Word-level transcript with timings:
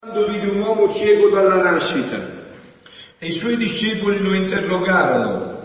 vide 0.00 0.46
un 0.46 0.60
uomo 0.60 0.92
cieco 0.92 1.28
dalla 1.28 1.60
nascita 1.60 2.14
e 3.18 3.26
i 3.26 3.32
suoi 3.32 3.56
discepoli 3.56 4.20
lo 4.20 4.32
interrogarono, 4.32 5.60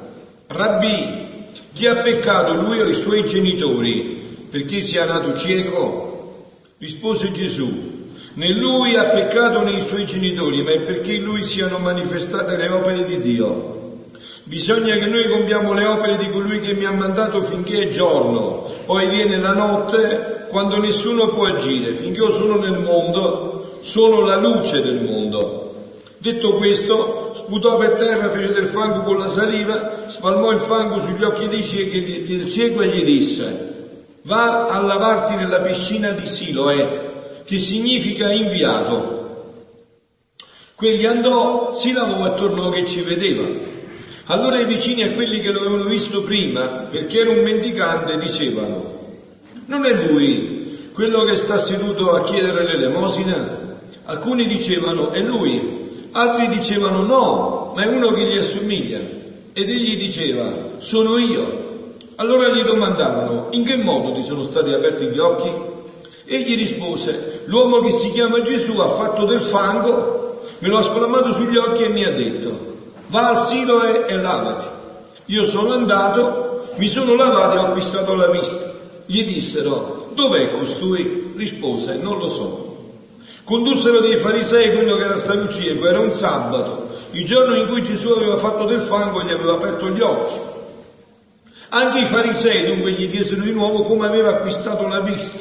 Rabbì, 0.48 1.52
chi 1.71 1.86
ha 1.86 1.98
peccato 1.98 2.56
lui 2.56 2.82
o 2.82 2.88
i 2.88 2.96
suoi 2.96 3.25
genitori 3.27 4.48
perché 4.50 4.82
sia 4.82 5.06
nato 5.06 5.38
cieco? 5.38 6.50
Rispose 6.80 7.32
Gesù, 7.32 8.09
né 8.34 8.50
lui 8.57 8.96
ha 8.96 9.04
peccato 9.04 9.61
né 9.61 9.73
i 9.73 9.82
suoi 9.84 10.07
genitori, 10.07 10.63
ma 10.63 10.71
è 10.71 10.79
perché 10.79 11.13
in 11.13 11.25
lui 11.25 11.43
siano 11.43 11.77
manifestate 11.77 12.57
le 12.57 12.70
opere 12.70 13.04
di 13.04 13.21
Dio. 13.21 14.07
Bisogna 14.45 14.95
che 14.95 15.05
noi 15.05 15.29
compiamo 15.29 15.73
le 15.73 15.86
opere 15.86 16.18
di 16.18 16.31
colui 16.31 16.59
che 16.59 16.73
mi 16.73 16.86
ha 16.86 16.91
mandato 16.91 17.43
finché 17.43 17.84
è 17.84 17.89
giorno, 17.89 18.68
poi 18.86 19.07
viene 19.09 19.38
la 19.38 19.54
notte 19.54 20.47
quando 20.50 20.77
nessuno 20.77 21.27
può 21.29 21.45
agire, 21.45 21.93
finché 21.93 22.20
io 22.20 22.34
sono 22.34 22.57
nel 22.57 22.79
mondo 22.79 23.53
sono 23.84 24.21
la 24.21 24.38
luce 24.38 24.81
del 24.81 25.04
mondo. 25.04 25.59
Detto 26.18 26.54
questo, 26.54 27.32
sputò 27.33 27.78
per 27.78 27.96
terra, 27.96 28.29
fece 28.32 28.54
del 28.54 28.68
fango 28.68 29.01
con 29.01 29.18
la 29.18 29.29
saliva, 29.29 30.05
spalmò 30.07 30.51
il 30.51 30.60
fango 30.60 31.01
sugli 31.01 31.21
occhi 31.21 31.50
del 31.50 32.49
cieco 32.49 32.81
e 32.81 32.88
gli 32.88 33.03
disse, 33.03 33.99
va 34.21 34.69
a 34.69 34.81
lavarti 34.81 35.35
nella 35.35 35.59
piscina 35.59 36.11
di 36.11 36.25
Siloe, 36.25 37.41
che 37.43 37.59
significa 37.59 38.31
inviato. 38.31 39.21
Quegli 40.75 41.05
andò, 41.05 41.73
si 41.73 41.91
lavò 41.91 42.23
attorno 42.23 42.69
che 42.69 42.88
ci 42.88 43.02
vedeva. 43.02 43.43
Allora 44.27 44.59
i 44.59 44.65
vicini 44.65 45.03
a 45.03 45.11
quelli 45.11 45.41
che 45.41 45.52
lo 45.52 45.59
avevano 45.59 45.83
visto 45.83 46.23
prima, 46.23 46.88
perché 46.89 47.19
era 47.19 47.31
un 47.31 47.43
mendicante, 47.43 48.17
dicevano, 48.17 48.91
non 49.65 49.83
è 49.83 49.93
lui 49.93 50.89
quello 50.93 51.25
che 51.25 51.35
sta 51.35 51.59
seduto 51.59 52.11
a 52.11 52.23
chiedere 52.23 52.63
l'elemosina? 52.63 53.72
Alcuni 54.05 54.48
dicevano 54.48 55.12
è 55.12 55.21
lui, 55.21 56.09
altri 56.11 56.49
dicevano 56.49 57.02
no, 57.03 57.73
ma 57.75 57.84
è 57.84 57.88
uno 57.88 58.11
che 58.11 58.25
gli 58.25 58.38
assomiglia. 58.38 59.00
Ed 59.53 59.69
egli 59.69 59.97
diceva 59.97 60.52
sono 60.80 61.17
io. 61.17 61.61
Allora 62.16 62.50
gli 62.50 62.64
domandavano 62.64 63.47
in 63.52 63.64
che 63.64 63.77
modo 63.77 64.14
ti 64.14 64.23
sono 64.23 64.44
stati 64.44 64.72
aperti 64.72 65.05
gli 65.05 65.19
occhi? 65.19 65.50
Egli 66.25 66.55
rispose 66.55 67.42
l'uomo 67.45 67.80
che 67.80 67.92
si 67.92 68.11
chiama 68.11 68.42
Gesù 68.42 68.77
ha 68.80 68.89
fatto 68.89 69.25
del 69.25 69.42
fango, 69.42 70.42
me 70.59 70.67
lo 70.67 70.77
ha 70.77 70.83
spalmato 70.83 71.33
sugli 71.33 71.58
occhi 71.58 71.83
e 71.83 71.89
mi 71.89 72.03
ha 72.05 72.11
detto 72.11 72.72
va 73.14 73.30
al 73.30 73.45
silo 73.45 73.83
e, 73.83 74.05
e 74.08 74.17
lavati. 74.17 74.67
Io 75.25 75.45
sono 75.45 75.73
andato, 75.73 76.67
mi 76.77 76.89
sono 76.89 77.14
lavato 77.14 77.55
e 77.55 77.59
ho 77.59 77.66
acquistato 77.67 78.16
la 78.16 78.27
vista. 78.27 78.72
Gli 79.05 79.23
dissero 79.23 80.09
dov'è 80.14 80.58
costui? 80.58 81.33
Rispose 81.36 81.95
non 81.95 82.17
lo 82.17 82.30
so. 82.30 82.62
Condussero 83.44 83.99
dei 83.99 84.17
farisei 84.17 84.72
quello 84.72 84.95
che 84.95 85.03
era 85.03 85.19
stato 85.19 85.49
cieco, 85.49 85.86
era 85.86 85.99
un 85.99 86.13
sabato, 86.13 86.88
il 87.11 87.25
giorno 87.25 87.55
in 87.55 87.67
cui 87.67 87.83
Gesù 87.83 88.11
aveva 88.11 88.38
fatto 88.38 88.63
del 88.66 88.81
fango 88.81 89.19
e 89.19 89.25
gli 89.25 89.31
aveva 89.31 89.55
aperto 89.55 89.89
gli 89.89 89.99
occhi. 89.99 90.39
Anche 91.69 91.99
i 91.99 92.05
farisei 92.05 92.67
dunque 92.67 92.91
gli 92.91 93.09
chiesero 93.09 93.41
di 93.41 93.52
nuovo 93.52 93.83
come 93.83 94.08
aveva 94.08 94.30
acquistato 94.30 94.88
la 94.88 95.02
vista. 95.02 95.39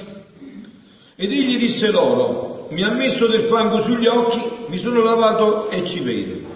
Ed 1.15 1.31
egli 1.31 1.59
disse 1.59 1.93
loro, 1.93 2.67
mi 2.71 2.83
ha 2.83 2.91
messo 2.91 3.27
del 3.29 3.43
fango 3.43 3.81
sugli 3.83 4.07
occhi, 4.07 4.41
mi 4.67 4.79
sono 4.79 5.01
lavato 5.01 5.71
e 5.71 5.87
ci 5.87 6.01
vedo. 6.01 6.51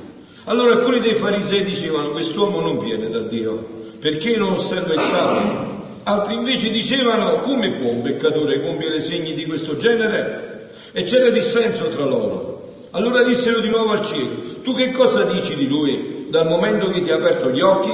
Allora 0.47 0.73
alcuni 0.73 0.99
dei 0.99 1.15
farisei 1.15 1.65
dicevano, 1.65 2.11
quest'uomo 2.11 2.59
non 2.59 2.81
viene 2.81 3.09
da 3.09 3.21
Dio, 3.21 3.93
perché 4.01 4.37
non 4.37 4.55
osserva 4.55 4.95
il 4.95 5.01
sabato? 5.01 5.75
Altri 6.03 6.35
invece 6.35 6.71
dicevano, 6.71 7.41
come 7.41 7.75
può 7.75 7.91
un 7.91 8.03
peccatore 8.03 8.61
compiere 8.61 9.01
segni 9.01 9.35
di 9.35 9.45
questo 9.45 9.77
genere? 9.77 10.56
E 10.99 11.03
c'era 11.03 11.29
dissenso 11.29 11.89
tra 11.89 12.07
loro. 12.07 12.89
Allora 12.93 13.23
dissero 13.23 13.61
di 13.61 13.69
nuovo 13.69 13.91
al 13.91 14.07
cieco, 14.07 14.63
tu 14.63 14.75
che 14.75 14.93
cosa 14.93 15.25
dici 15.25 15.55
di 15.55 15.69
lui 15.69 16.29
dal 16.31 16.47
momento 16.49 16.89
che 16.89 17.03
ti 17.03 17.11
ha 17.11 17.17
aperto 17.17 17.51
gli 17.51 17.61
occhi? 17.61 17.91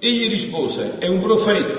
Egli 0.00 0.28
rispose, 0.28 0.98
è 0.98 1.06
un 1.06 1.20
profeta. 1.20 1.78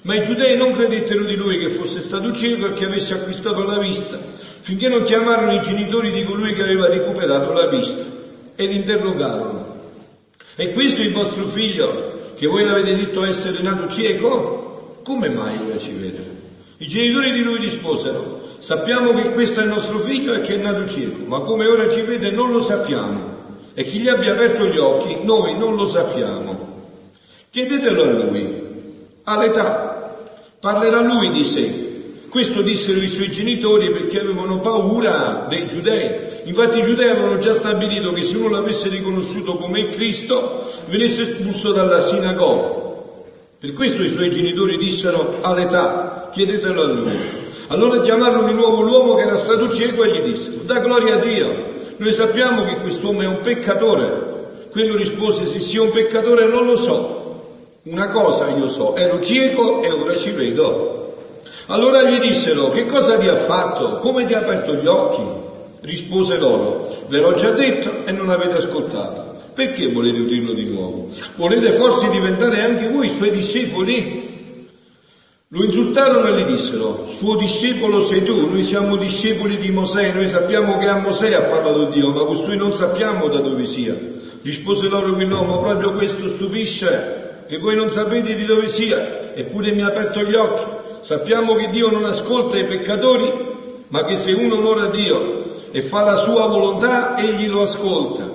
Ma 0.00 0.14
i 0.14 0.22
giudei 0.22 0.56
non 0.56 0.72
credettero 0.72 1.24
di 1.24 1.36
lui 1.36 1.58
che 1.58 1.74
fosse 1.74 2.00
stato 2.00 2.32
cieco 2.32 2.68
e 2.68 2.72
che 2.72 2.86
avesse 2.86 3.12
acquistato 3.12 3.62
la 3.62 3.78
vista, 3.78 4.18
finché 4.62 4.88
non 4.88 5.02
chiamarono 5.02 5.52
i 5.52 5.60
genitori 5.60 6.12
di 6.12 6.24
colui 6.24 6.54
che 6.54 6.62
aveva 6.62 6.88
recuperato 6.88 7.52
la 7.52 7.66
vista 7.66 8.02
e 8.56 8.64
li 8.64 8.76
interrogarono. 8.76 9.82
È 10.54 10.72
questo 10.72 11.02
il 11.02 11.12
vostro 11.12 11.46
figlio 11.48 12.32
che 12.36 12.46
voi 12.46 12.64
l'avete 12.64 12.96
detto 12.96 13.22
essere 13.22 13.60
nato 13.60 13.92
cieco? 13.92 15.02
Come 15.04 15.28
mai 15.28 15.58
ora 15.62 15.78
ci 15.78 15.92
vede? 15.92 16.38
I 16.78 16.86
genitori 16.86 17.32
di 17.32 17.42
lui 17.42 17.58
risposero, 17.58 18.39
Sappiamo 18.60 19.14
che 19.14 19.30
questo 19.30 19.60
è 19.60 19.62
il 19.62 19.70
nostro 19.70 20.00
figlio 20.00 20.34
e 20.34 20.40
che 20.40 20.54
è 20.54 20.58
nato 20.58 20.86
cieco, 20.86 21.24
ma 21.26 21.40
come 21.40 21.66
ora 21.66 21.90
ci 21.90 22.02
vede 22.02 22.30
non 22.30 22.52
lo 22.52 22.60
sappiamo. 22.60 23.38
E 23.72 23.84
chi 23.84 24.00
gli 24.00 24.08
abbia 24.08 24.32
aperto 24.32 24.66
gli 24.66 24.76
occhi, 24.76 25.18
noi 25.22 25.56
non 25.56 25.74
lo 25.76 25.86
sappiamo. 25.86 26.68
Chiedetelo 27.50 28.02
a 28.02 28.06
lui. 28.06 28.62
All'età 29.24 30.18
parlerà 30.60 31.00
lui 31.00 31.30
di 31.30 31.44
sé. 31.44 31.88
Questo 32.28 32.60
dissero 32.60 32.98
i 32.98 33.08
suoi 33.08 33.30
genitori 33.30 33.90
perché 33.92 34.20
avevano 34.20 34.60
paura 34.60 35.46
dei 35.48 35.66
giudei. 35.66 36.42
Infatti 36.44 36.80
i 36.80 36.82
giudei 36.82 37.08
avevano 37.08 37.38
già 37.38 37.54
stabilito 37.54 38.12
che 38.12 38.24
se 38.24 38.36
uno 38.36 38.50
l'avesse 38.50 38.90
riconosciuto 38.90 39.56
come 39.56 39.88
Cristo, 39.88 40.70
venisse 40.88 41.22
espulso 41.22 41.72
dalla 41.72 42.00
sinagoga. 42.00 42.78
Per 43.58 43.72
questo 43.72 44.02
i 44.02 44.10
suoi 44.10 44.30
genitori 44.30 44.76
dissero 44.76 45.38
all'età, 45.40 46.28
chiedetelo 46.30 46.82
a 46.82 46.86
lui. 46.86 47.39
Allora 47.70 48.00
chiamarono 48.00 48.48
di 48.48 48.52
nuovo 48.52 48.80
l'uomo 48.80 49.14
che 49.14 49.22
era 49.22 49.38
stato 49.38 49.72
cieco 49.72 50.02
e 50.02 50.10
gli 50.10 50.20
dissero, 50.22 50.56
da 50.64 50.80
gloria 50.80 51.14
a 51.14 51.18
Dio, 51.18 51.54
noi 51.98 52.12
sappiamo 52.12 52.64
che 52.64 52.78
quest'uomo 52.78 53.22
è 53.22 53.26
un 53.26 53.38
peccatore. 53.42 54.66
Quello 54.72 54.96
rispose, 54.96 55.46
se 55.46 55.60
sia 55.60 55.80
un 55.80 55.92
peccatore 55.92 56.48
non 56.48 56.66
lo 56.66 56.76
so. 56.76 57.18
Una 57.84 58.08
cosa 58.08 58.48
io 58.48 58.68
so, 58.68 58.96
ero 58.96 59.20
cieco 59.20 59.82
e 59.82 59.90
ora 59.92 60.16
ci 60.16 60.30
vedo. 60.30 61.14
Allora 61.66 62.02
gli 62.02 62.18
dissero, 62.18 62.70
che 62.70 62.86
cosa 62.86 63.16
ti 63.18 63.28
ha 63.28 63.36
fatto? 63.36 63.98
Come 63.98 64.26
ti 64.26 64.34
ha 64.34 64.38
aperto 64.38 64.74
gli 64.74 64.86
occhi? 64.88 65.22
Rispose 65.82 66.38
loro, 66.38 66.88
ve 67.06 67.20
l'ho 67.20 67.34
già 67.34 67.50
detto 67.52 68.04
e 68.04 68.10
non 68.10 68.30
avete 68.30 68.56
ascoltato. 68.56 69.42
Perché 69.54 69.92
volete 69.92 70.18
udirlo 70.18 70.54
di 70.54 70.64
nuovo? 70.64 71.10
Volete 71.36 71.70
forse 71.72 72.10
diventare 72.10 72.62
anche 72.62 72.88
voi 72.88 73.10
suoi 73.10 73.30
discepoli? 73.30 74.29
Lo 75.52 75.64
insultarono 75.64 76.28
e 76.28 76.42
gli 76.42 76.44
dissero, 76.44 77.08
suo 77.08 77.34
discepolo 77.34 78.06
sei 78.06 78.22
tu, 78.22 78.48
noi 78.48 78.62
siamo 78.62 78.94
discepoli 78.94 79.58
di 79.58 79.72
Mosè, 79.72 80.12
noi 80.12 80.28
sappiamo 80.28 80.78
che 80.78 80.86
a 80.86 80.98
Mosè 80.98 81.34
ha 81.34 81.40
parlato 81.40 81.86
Dio, 81.86 82.12
ma 82.12 82.24
costui 82.24 82.56
non 82.56 82.72
sappiamo 82.72 83.26
da 83.26 83.40
dove 83.40 83.64
sia. 83.64 83.98
Rispose 84.42 84.86
loro 84.86 85.12
quell'uomo, 85.12 85.58
proprio 85.58 85.94
questo 85.94 86.28
stupisce, 86.36 87.46
che 87.48 87.58
voi 87.58 87.74
non 87.74 87.90
sapete 87.90 88.36
di 88.36 88.44
dove 88.44 88.68
sia, 88.68 89.34
eppure 89.34 89.72
mi 89.72 89.82
ha 89.82 89.88
aperto 89.88 90.22
gli 90.22 90.36
occhi. 90.36 90.62
Sappiamo 91.00 91.56
che 91.56 91.70
Dio 91.70 91.90
non 91.90 92.04
ascolta 92.04 92.56
i 92.56 92.66
peccatori, 92.66 93.32
ma 93.88 94.04
che 94.04 94.18
se 94.18 94.30
uno 94.30 94.54
onora 94.54 94.86
Dio 94.86 95.72
e 95.72 95.82
fa 95.82 96.04
la 96.04 96.18
sua 96.18 96.46
volontà, 96.46 97.18
egli 97.18 97.48
lo 97.48 97.62
ascolta. 97.62 98.30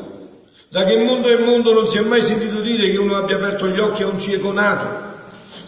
Da 0.68 0.84
che 0.84 1.02
mondo 1.02 1.30
è 1.30 1.42
mondo 1.42 1.72
non 1.72 1.88
si 1.88 1.98
è 1.98 2.02
mai 2.02 2.22
sentito 2.22 2.60
dire 2.60 2.90
che 2.90 2.98
uno 2.98 3.16
abbia 3.16 3.38
aperto 3.38 3.70
gli 3.70 3.80
occhi 3.80 4.04
a 4.04 4.08
un 4.08 4.20
cieco 4.20 4.52
nato 4.52 5.14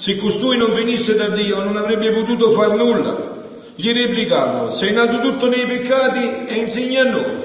se 0.08 0.16
costui 0.16 0.56
non 0.56 0.74
venisse 0.74 1.16
da 1.16 1.28
Dio 1.28 1.62
non 1.62 1.76
avrebbe 1.76 2.14
potuto 2.14 2.52
far 2.52 2.74
nulla. 2.76 3.44
Gli 3.76 3.92
replicarono, 3.92 4.72
sei 4.72 4.94
nato 4.94 5.20
tutto 5.20 5.50
nei 5.50 5.66
peccati 5.66 6.46
e 6.48 6.60
insegna 6.62 7.02
a 7.02 7.10
noi. 7.10 7.36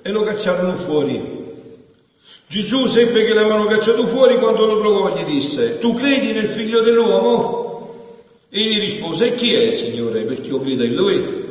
E 0.00 0.10
lo 0.10 0.22
cacciarono 0.22 0.76
fuori. 0.76 1.20
Gesù 2.46 2.86
seppe 2.86 3.22
che 3.24 3.34
l'avevano 3.34 3.66
cacciato 3.66 4.06
fuori 4.06 4.38
quando 4.38 4.64
lo 4.64 4.80
trovò 4.80 5.14
gli 5.14 5.24
disse, 5.24 5.78
tu 5.78 5.92
credi 5.92 6.32
nel 6.32 6.48
figlio 6.48 6.80
dell'uomo? 6.80 7.94
Egli 8.48 8.78
rispose, 8.78 9.26
e 9.26 9.34
chi 9.34 9.52
è, 9.52 9.70
Signore, 9.72 10.22
perché 10.22 10.48
io 10.48 10.60
credo 10.60 10.84
in 10.84 10.94
lui? 10.94 11.44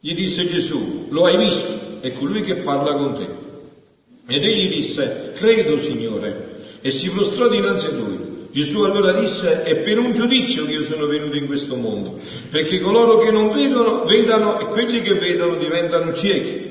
Gli 0.00 0.14
disse 0.14 0.46
Gesù, 0.48 1.06
lo 1.08 1.24
hai 1.24 1.38
visto, 1.38 1.72
è 2.00 2.12
colui 2.12 2.42
che 2.42 2.56
parla 2.56 2.92
con 2.92 3.14
te. 3.14 4.34
Ed 4.34 4.44
egli 4.44 4.68
disse, 4.68 5.32
credo, 5.34 5.80
Signore, 5.80 6.76
e 6.82 6.90
si 6.90 7.08
prostrò 7.08 7.48
dinanzi 7.48 7.86
a 7.86 7.92
lui. 7.92 8.27
Gesù 8.50 8.80
allora 8.80 9.12
disse, 9.12 9.62
è 9.62 9.76
per 9.76 9.98
un 9.98 10.12
giudizio 10.12 10.64
che 10.64 10.72
io 10.72 10.84
sono 10.84 11.06
venuto 11.06 11.36
in 11.36 11.46
questo 11.46 11.76
mondo, 11.76 12.18
perché 12.50 12.80
coloro 12.80 13.18
che 13.18 13.30
non 13.30 13.48
vedono, 13.48 14.04
vedano 14.04 14.58
e 14.58 14.66
quelli 14.66 15.02
che 15.02 15.14
vedono 15.14 15.56
diventano 15.56 16.14
ciechi. 16.14 16.66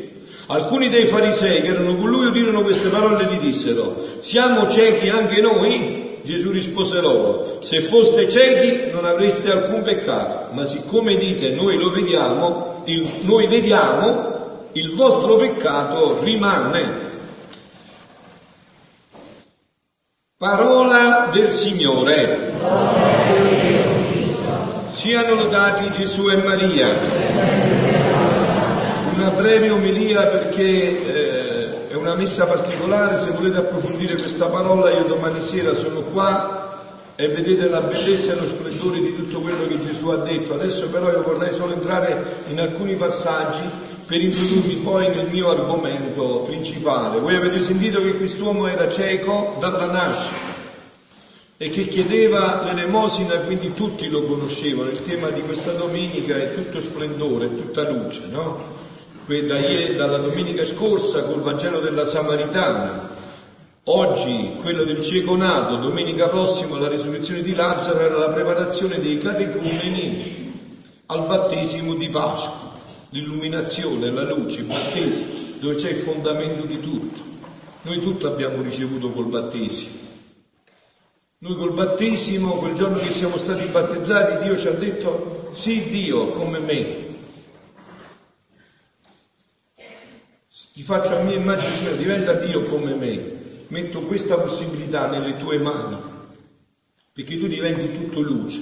Alcuni 0.47 0.89
dei 0.89 1.05
farisei 1.05 1.61
che 1.61 1.67
erano 1.67 1.95
con 1.95 2.09
lui 2.09 2.27
udirono 2.27 2.63
queste 2.63 2.89
parole 2.89 3.27
e 3.27 3.33
gli 3.35 3.39
dissero, 3.39 4.17
siamo 4.19 4.69
ciechi 4.69 5.09
anche 5.09 5.41
noi? 5.41 6.05
Gesù 6.23 6.51
rispose 6.51 6.99
loro, 6.99 7.59
se 7.61 7.81
foste 7.81 8.29
ciechi 8.29 8.91
non 8.91 9.05
avreste 9.05 9.49
alcun 9.51 9.83
peccato, 9.83 10.53
ma 10.53 10.65
siccome 10.65 11.15
dite 11.15 11.51
noi 11.51 11.77
lo 11.77 11.91
vediamo, 11.91 12.83
il, 12.85 13.07
noi 13.21 13.47
vediamo, 13.47 14.65
il 14.73 14.93
vostro 14.93 15.35
peccato 15.35 16.19
rimane. 16.23 17.06
Parola 20.39 21.29
del 21.31 21.49
Signore. 21.49 22.53
Siano 24.93 25.33
lodati 25.33 25.89
Gesù 25.97 26.29
e 26.29 26.35
Maria. 26.35 26.89
una 29.15 29.29
breve 29.31 29.71
omelia 29.71 30.27
perché 30.27 30.61
eh, 30.61 31.87
è 31.87 31.95
una 31.95 32.13
messa 32.13 32.45
particolare, 32.45 33.25
se 33.25 33.31
volete 33.31 33.57
approfondire 33.57 34.15
questa 34.15 34.45
parola 34.45 34.91
io 34.91 35.05
domani 35.05 35.41
sera 35.41 35.73
sono 35.73 36.01
qua 36.01 36.83
e 37.15 37.29
vedete 37.29 37.67
la 37.67 37.81
bellezza 37.81 38.33
e 38.33 38.35
lo 38.35 38.45
splendore 38.45 38.99
di 38.99 39.15
tutto 39.15 39.41
quello 39.41 39.65
che 39.65 39.81
Gesù 39.87 40.09
ha 40.09 40.17
detto. 40.17 40.53
Adesso 40.53 40.87
però 40.89 41.09
io 41.09 41.23
vorrei 41.23 41.51
solo 41.51 41.73
entrare 41.73 42.43
in 42.49 42.59
alcuni 42.59 42.93
passaggi 42.93 43.95
per 44.07 44.21
introdurvi 44.21 44.75
poi 44.75 45.09
nel 45.09 45.27
mio 45.29 45.49
argomento 45.49 46.45
principale. 46.47 47.19
Voi 47.19 47.35
avete 47.35 47.61
sentito 47.61 48.01
che 48.01 48.17
quest'uomo 48.17 48.67
era 48.67 48.89
cieco 48.89 49.57
dalla 49.59 49.85
nascita 49.85 50.55
e 51.57 51.69
che 51.69 51.87
chiedeva 51.87 52.63
l'elemosina, 52.63 53.39
quindi 53.39 53.73
tutti 53.73 54.07
lo 54.07 54.23
conoscevano. 54.23 54.91
Il 54.91 55.03
tema 55.03 55.29
di 55.29 55.41
questa 55.41 55.73
domenica 55.73 56.37
è 56.37 56.53
tutto 56.53 56.79
splendore, 56.79 57.53
tutta 57.53 57.89
luce, 57.89 58.21
no? 58.29 58.75
dalla 59.27 60.19
domenica 60.19 60.65
scorsa 60.65 61.23
col 61.23 61.41
Vangelo 61.41 61.81
della 61.81 62.05
Samaritana, 62.05 63.09
oggi 63.83 64.53
quello 64.61 64.85
del 64.85 65.03
cieco 65.03 65.35
nato, 65.35 65.75
domenica 65.75 66.29
prossima 66.29 66.79
la 66.79 66.87
risurrezione 66.87 67.41
di 67.41 67.53
Lazzaro 67.53 67.99
era 67.99 68.17
la 68.17 68.29
preparazione 68.29 69.01
dei 69.01 69.17
catecumeni 69.17 70.53
al 71.07 71.25
battesimo 71.25 71.95
di 71.95 72.07
Pasqua, 72.07 72.71
l'illuminazione, 73.09 74.11
la 74.11 74.23
luce, 74.23 74.59
il 74.59 74.65
battesimo, 74.65 75.59
dove 75.59 75.75
c'è 75.75 75.91
il 75.91 75.97
fondamento 75.97 76.65
di 76.65 76.79
tutto. 76.79 77.21
Noi 77.83 78.01
tutto 78.01 78.27
abbiamo 78.27 78.61
ricevuto 78.61 79.11
col 79.11 79.27
battesimo. 79.27 80.05
Noi 81.39 81.55
col 81.55 81.73
battesimo, 81.73 82.53
quel 82.53 82.73
giorno 82.73 82.97
che 82.97 83.11
siamo 83.11 83.37
stati 83.37 83.65
battezzati, 83.67 84.43
Dio 84.43 84.57
ci 84.57 84.67
ha 84.67 84.71
detto, 84.71 85.51
sì 85.53 85.89
Dio, 85.89 86.29
come 86.29 86.59
me, 86.59 87.05
ti 90.73 90.81
faccio 90.83 91.15
a 91.15 91.21
mia 91.21 91.35
immagine, 91.35 91.95
diventa 91.95 92.33
Dio 92.33 92.63
come 92.63 92.93
me, 92.95 93.63
metto 93.67 94.01
questa 94.01 94.37
possibilità 94.37 95.07
nelle 95.09 95.37
tue 95.37 95.59
mani, 95.59 95.97
perché 97.13 97.37
tu 97.37 97.47
diventi 97.47 97.97
tutto 97.97 98.21
luce. 98.21 98.61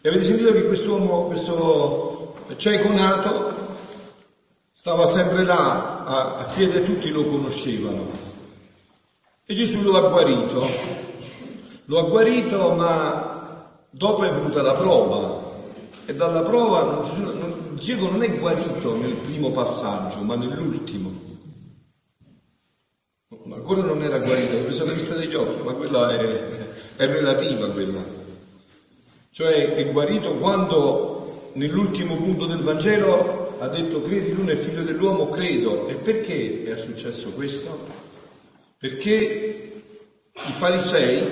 E 0.00 0.08
avete 0.08 0.24
sentito 0.24 0.52
che 0.52 0.66
quest'uomo, 0.66 1.26
questo 1.26 2.34
cieco 2.56 2.92
nato, 2.92 3.67
stava 4.88 5.06
sempre 5.06 5.44
là, 5.44 6.02
a, 6.02 6.36
a 6.38 6.44
piede 6.54 6.82
tutti 6.82 7.10
lo 7.10 7.26
conoscevano. 7.26 8.08
E 9.44 9.54
Gesù 9.54 9.82
lo 9.82 9.98
ha 9.98 10.08
guarito. 10.08 10.66
Lo 11.84 11.98
ha 11.98 12.08
guarito, 12.08 12.70
ma 12.72 13.66
dopo 13.90 14.24
è 14.24 14.30
venuta 14.30 14.62
la 14.62 14.72
prova. 14.72 15.46
E 16.06 16.14
dalla 16.14 16.40
prova 16.40 16.82
non, 16.84 17.38
non, 17.38 17.78
cieco 17.78 18.08
non 18.08 18.22
è 18.22 18.38
guarito 18.38 18.96
nel 18.96 19.12
primo 19.12 19.50
passaggio, 19.50 20.22
ma 20.22 20.36
nell'ultimo 20.36 21.26
ancora 23.50 23.82
non 23.82 24.02
era 24.02 24.18
guarito, 24.18 24.56
ho 24.56 24.62
preso 24.64 24.84
la 24.86 24.92
vista 24.92 25.14
degli 25.14 25.34
occhi, 25.34 25.60
ma 25.62 25.72
quella 25.72 26.16
è, 26.16 26.68
è 26.96 27.06
relativa 27.06 27.68
quella. 27.70 28.02
Cioè 29.32 29.74
è 29.74 29.92
guarito 29.92 30.36
quando 30.38 31.50
nell'ultimo 31.54 32.16
punto 32.16 32.46
del 32.46 32.62
Vangelo 32.62 33.37
ha 33.58 33.68
detto 33.68 34.02
credi 34.02 34.34
tu 34.34 34.42
nel 34.42 34.58
figlio 34.58 34.82
dell'uomo, 34.82 35.28
credo. 35.28 35.88
E 35.88 35.94
perché 35.94 36.64
è 36.64 36.78
successo 36.84 37.30
questo? 37.32 37.86
Perché 38.78 39.82
i 40.34 40.52
farisei, 40.52 41.22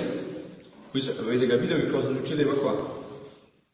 avete 0.91 1.47
capito 1.47 1.75
che 1.75 1.89
cosa 1.89 2.09
succedeva 2.09 2.53
qua? 2.53 2.95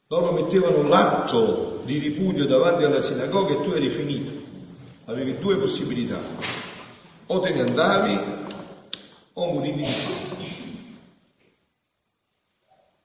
Loro 0.08 0.32
mettevano 0.32 0.86
l'atto 0.86 1.82
di 1.84 1.98
ripudio 1.98 2.46
davanti 2.46 2.84
alla 2.84 3.02
sinagoga 3.02 3.54
e 3.54 3.62
tu 3.62 3.70
eri 3.70 3.88
finito. 3.88 4.32
Avevi 5.06 5.38
due 5.38 5.56
possibilità. 5.56 6.20
O 7.26 7.40
te 7.40 7.50
ne 7.50 7.60
andavi 7.60 8.20
o 9.32 9.52
morivi 9.52 9.78
di 9.78 9.84
fame. 9.84 10.34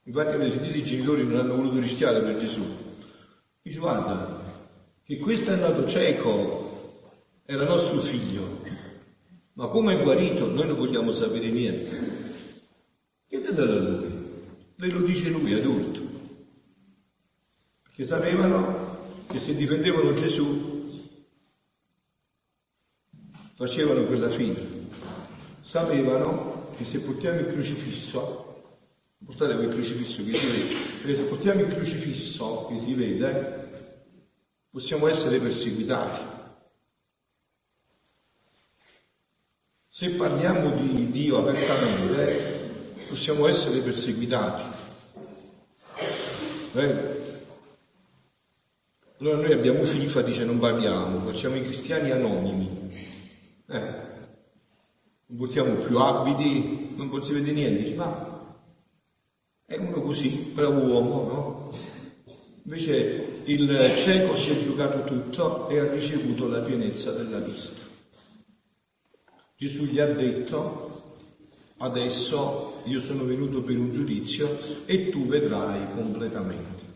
Infatti 0.04 0.36
avete 0.36 0.52
sentito 0.52 0.78
i 0.78 0.84
genitori 0.84 1.24
non 1.24 1.40
hanno 1.40 1.56
voluto 1.56 1.80
rischiare 1.80 2.22
per 2.22 2.38
Gesù. 2.38 2.64
Dice 3.62 3.80
guarda, 3.80 4.49
che 5.10 5.18
questo 5.18 5.52
è 5.52 5.56
nato 5.56 5.88
cieco, 5.88 7.08
era 7.44 7.66
nostro 7.66 8.00
figlio, 8.00 8.62
ma 9.54 9.66
come 9.66 9.98
è 9.98 10.04
guarito 10.04 10.46
noi 10.46 10.68
non 10.68 10.78
vogliamo 10.78 11.12
sapere 11.14 11.50
niente. 11.50 12.28
Chiedetelo 13.28 13.72
a 13.72 13.80
lui, 13.80 14.08
lei 14.76 14.92
lo 14.92 15.02
dice 15.02 15.30
lui 15.30 15.56
adulto, 15.56 16.00
perché 17.82 18.06
sapevano 18.06 19.24
che 19.26 19.40
se 19.40 19.56
difendevano 19.56 20.14
Gesù 20.14 21.08
facevano 23.56 24.06
quella 24.06 24.30
fine. 24.30 24.90
Sapevano 25.62 26.70
che 26.78 26.86
se 26.86 27.00
portiamo 27.00 27.40
il 27.40 27.48
crocifisso, 27.48 28.62
portate 29.26 29.56
quel 29.56 29.70
crocifisso 29.70 30.24
che 30.24 30.36
si 30.36 30.46
vede, 31.02 31.16
se 31.16 31.24
portiamo 31.24 31.62
il 31.62 31.74
crocifisso 31.74 32.68
che 32.68 32.80
si 32.86 32.94
vede, 32.94 33.59
possiamo 34.70 35.08
essere 35.08 35.40
perseguitati. 35.40 36.38
Se 39.90 40.10
parliamo 40.12 40.78
di 40.78 41.12
Dio 41.12 41.38
apertamente, 41.40 43.06
possiamo 43.10 43.48
essere 43.48 43.82
perseguitati. 43.82 44.64
Eh? 46.74 47.18
Allora 49.20 49.38
noi 49.38 49.52
abbiamo 49.52 49.84
FIFA, 49.84 50.22
dice 50.22 50.46
non 50.46 50.60
parliamo, 50.60 51.22
facciamo 51.30 51.56
i 51.56 51.64
cristiani 51.64 52.12
anonimi. 52.12 52.78
Eh? 53.68 54.08
non 55.30 55.38
portiamo 55.38 55.76
più 55.76 55.98
abiti, 55.98 56.96
non 56.96 57.24
si 57.24 57.34
vede 57.34 57.52
niente, 57.52 57.84
dice 57.84 57.96
ma 57.96 58.38
è 59.66 59.78
uno 59.78 60.02
così, 60.02 60.52
bravo 60.54 60.80
uomo, 60.80 61.24
no? 61.24 61.70
Invece 62.64 63.39
il 63.50 63.80
cieco 63.98 64.36
si 64.36 64.52
è 64.52 64.60
giocato 64.60 65.04
tutto 65.06 65.70
e 65.70 65.80
ha 65.80 65.92
ricevuto 65.92 66.48
la 66.48 66.62
pienezza 66.62 67.12
della 67.12 67.40
vista. 67.40 67.82
Gesù 69.56 69.86
gli 69.86 70.00
ha 70.00 70.14
detto, 70.14 71.18
adesso 71.78 72.82
io 72.86 73.00
sono 73.00 73.26
venuto 73.26 73.64
per 73.64 73.76
un 73.78 73.92
giudizio 73.92 74.86
e 74.86 75.10
tu 75.10 75.26
vedrai 75.26 75.94
completamente. 75.96 76.88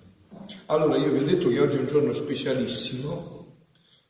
Allora 0.67 0.97
io 0.97 1.11
vi 1.11 1.19
ho 1.19 1.25
detto 1.25 1.49
che 1.49 1.59
oggi 1.59 1.77
è 1.77 1.79
un 1.79 1.87
giorno 1.87 2.13
specialissimo, 2.13 3.55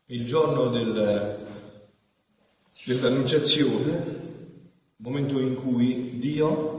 il 0.08 0.26
giorno 0.26 0.70
del, 0.70 1.48
dell'annunciazione, 2.86 4.22
momento 4.98 5.40
in 5.40 5.56
cui 5.56 6.20
Dio 6.20 6.73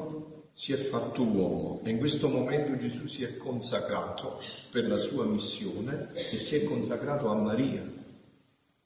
si 0.55 0.73
è 0.73 0.77
fatto 0.77 1.23
uomo 1.23 1.81
e 1.83 1.91
in 1.91 1.99
questo 1.99 2.29
momento 2.29 2.77
Gesù 2.77 3.07
si 3.07 3.25
è 3.25 3.37
consacrato 3.37 4.41
per 4.71 4.87
la 4.87 4.99
sua 4.99 5.25
missione 5.25 6.11
e 6.15 6.19
si 6.19 6.55
è 6.55 6.65
consacrato 6.65 7.29
a 7.29 7.35
Maria, 7.35 7.83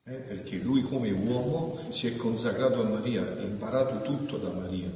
eh, 0.05 0.15
perché 0.15 0.57
lui 0.57 0.83
come 0.83 1.11
uomo 1.11 1.93
si 1.93 2.07
è 2.07 2.17
consacrato 2.17 2.81
a 2.81 2.89
Maria, 2.89 3.37
ha 3.37 3.43
imparato 3.43 4.01
tutto 4.01 4.39
da 4.39 4.51
Maria. 4.51 4.91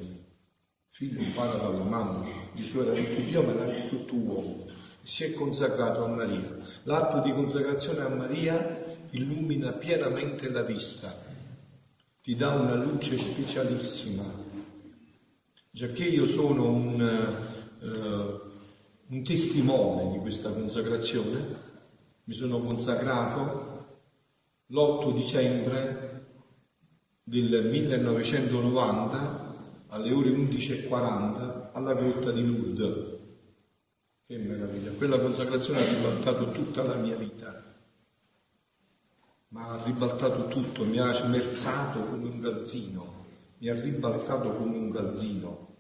figlio 0.89 1.21
impara 1.21 1.57
dalla 1.57 1.85
mamma, 1.85 2.27
Gesù 2.55 2.81
era 2.81 2.95
tutto 2.95 3.21
Dio 3.21 3.43
ma 3.43 3.53
era 3.53 3.89
tutto 3.89 4.15
uomo, 4.15 4.67
si 5.03 5.25
è 5.25 5.35
consacrato 5.35 6.05
a 6.05 6.09
Maria. 6.09 6.57
L'atto 6.85 7.21
di 7.21 7.33
consacrazione 7.33 8.01
a 8.01 8.09
Maria 8.09 8.83
illumina 9.11 9.73
pienamente 9.73 10.49
la 10.49 10.63
vista, 10.63 11.15
ti 12.23 12.35
dà 12.35 12.51
una 12.53 12.77
luce 12.77 13.19
specialissima, 13.19 14.52
giacché 15.73 16.05
io 16.05 16.29
sono 16.29 16.69
un, 16.69 17.01
uh, 17.81 19.15
un 19.15 19.25
testimone 19.25 20.13
di 20.13 20.19
questa 20.19 20.53
consacrazione, 20.53 21.71
mi 22.25 22.35
sono 22.35 22.61
consacrato 22.61 23.71
l'8 24.67 25.15
dicembre 25.15 26.27
del 27.25 27.71
1990 27.71 29.51
alle 29.89 30.13
ore 30.13 30.31
11.40 30.31 31.71
alla 31.73 31.95
grotta 31.95 32.31
di 32.31 32.45
Lourdes. 32.45 33.21
Che 34.27 34.39
meraviglia! 34.39 34.93
Quella 34.93 35.19
consacrazione 35.19 35.81
ha 35.81 35.93
ribaltato 35.93 36.53
tutta 36.53 36.83
la 36.83 36.95
mia 36.95 37.17
vita 37.17 37.71
ma 39.53 39.69
ha 39.69 39.85
ribaltato 39.85 40.49
tutto, 40.49 40.85
mi 40.85 40.99
ha 40.99 41.13
smerzato 41.13 42.05
come 42.07 42.29
un 42.29 42.41
gazzino, 42.41 43.12
mi 43.63 43.69
ha 43.69 43.81
ribaltato 43.81 44.57
come 44.57 44.77
un 44.77 44.91
gazzino. 44.91 45.77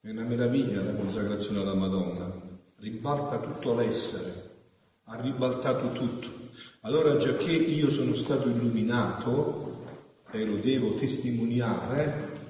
È 0.00 0.10
una 0.10 0.24
meraviglia 0.24 0.82
la 0.82 0.92
consacrazione 0.92 1.60
alla 1.60 1.74
Madonna, 1.74 2.34
ribalta 2.78 3.38
tutto 3.38 3.76
l'essere, 3.76 4.56
ha 5.04 5.20
ribaltato 5.20 5.92
tutto. 5.92 6.26
Allora 6.80 7.16
già 7.16 7.36
che 7.36 7.52
io 7.52 7.92
sono 7.92 8.16
stato 8.16 8.48
illuminato 8.48 9.84
e 10.32 10.44
lo 10.44 10.56
devo 10.56 10.94
testimoniare 10.94 12.40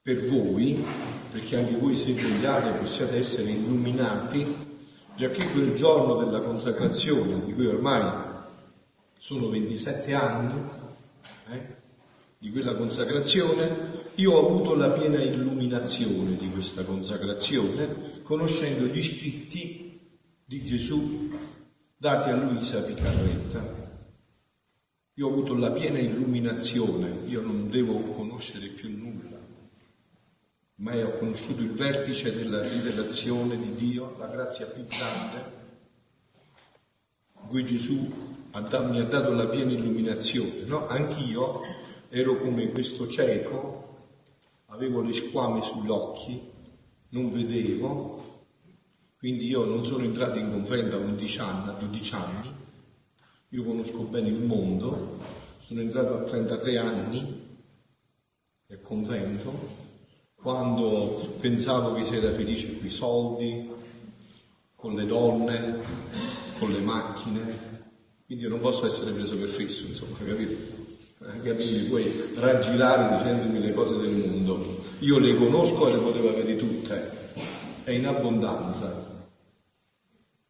per 0.00 0.28
voi, 0.28 0.84
perché 1.32 1.56
anche 1.56 1.76
voi 1.76 1.96
se 1.96 2.12
vogliate 2.12 2.78
possiate 2.78 3.16
essere 3.16 3.50
illuminati, 3.50 4.78
già 5.16 5.28
che 5.28 5.44
quel 5.50 5.74
giorno 5.74 6.24
della 6.24 6.40
consacrazione, 6.40 7.44
di 7.46 7.52
cui 7.52 7.66
ormai 7.66 8.30
sono 9.18 9.48
27 9.48 10.14
anni 10.14 10.70
eh, 11.50 11.81
di 12.42 12.50
quella 12.50 12.74
consacrazione, 12.74 14.10
io 14.16 14.32
ho 14.32 14.48
avuto 14.48 14.74
la 14.74 14.90
piena 14.90 15.22
illuminazione 15.22 16.34
di 16.34 16.50
questa 16.50 16.82
consacrazione, 16.82 18.20
conoscendo 18.24 18.86
gli 18.86 19.00
scritti 19.00 20.00
di 20.44 20.64
Gesù 20.64 21.30
dati 21.96 22.30
a 22.30 22.36
Luisa 22.36 22.82
Picarretta. 22.82 24.00
Io 25.14 25.26
ho 25.28 25.30
avuto 25.30 25.54
la 25.54 25.70
piena 25.70 26.00
illuminazione, 26.00 27.28
io 27.28 27.42
non 27.42 27.70
devo 27.70 28.00
conoscere 28.10 28.66
più 28.70 28.90
nulla, 28.90 29.38
ma 30.78 30.96
ho 30.96 31.18
conosciuto 31.18 31.62
il 31.62 31.74
vertice 31.74 32.34
della 32.34 32.68
rivelazione 32.68 33.56
di 33.56 33.74
Dio, 33.76 34.16
la 34.18 34.26
grazia 34.26 34.66
più 34.66 34.84
grande, 34.86 35.60
in 37.40 37.46
cui 37.46 37.64
Gesù 37.64 38.40
mi 38.52 38.98
ha 38.98 39.04
dato 39.04 39.32
la 39.32 39.48
piena 39.48 39.70
illuminazione, 39.70 40.64
no? 40.66 40.88
Anch'io 40.88 41.60
ero 42.14 42.36
come 42.36 42.70
questo 42.72 43.08
cieco, 43.08 44.10
avevo 44.66 45.00
le 45.00 45.14
squame 45.14 45.62
sugli 45.62 45.88
occhi, 45.88 46.38
non 47.08 47.32
vedevo, 47.32 48.44
quindi 49.16 49.46
io 49.46 49.64
non 49.64 49.86
sono 49.86 50.04
entrato 50.04 50.36
in 50.38 50.50
convento 50.50 50.96
a 50.96 50.98
11 50.98 51.38
anni, 51.38 51.68
a 51.70 51.72
12 51.72 52.14
anni, 52.14 52.54
io 53.48 53.64
conosco 53.64 54.02
bene 54.02 54.28
il 54.28 54.42
mondo, 54.42 55.20
sono 55.60 55.80
entrato 55.80 56.18
a 56.18 56.24
33 56.24 56.78
anni 56.78 57.46
nel 58.66 58.80
convento, 58.82 59.52
quando 60.34 61.36
pensavo 61.40 61.94
che 61.94 62.04
si 62.04 62.16
era 62.16 62.34
felice 62.34 62.76
con 62.76 62.86
i 62.86 62.90
soldi, 62.90 63.70
con 64.76 64.94
le 64.96 65.06
donne, 65.06 65.80
con 66.58 66.68
le 66.68 66.80
macchine, 66.80 67.80
quindi 68.26 68.44
io 68.44 68.50
non 68.50 68.60
posso 68.60 68.84
essere 68.84 69.12
preso 69.12 69.38
per 69.38 69.48
fisso, 69.48 69.86
insomma, 69.86 70.18
capito? 70.18 70.81
Eh, 71.24 71.40
capito? 71.42 71.88
Puoi 71.88 72.32
raggirare 72.34 73.16
dicendomi 73.16 73.60
le 73.60 73.72
cose 73.72 73.96
del 73.96 74.16
mondo. 74.16 74.80
Io 74.98 75.18
le 75.18 75.36
conosco 75.36 75.88
e 75.88 75.92
le 75.92 75.98
potevo 75.98 76.30
avere 76.30 76.56
tutte, 76.56 77.30
e 77.84 77.94
in 77.94 78.06
abbondanza. 78.06 79.10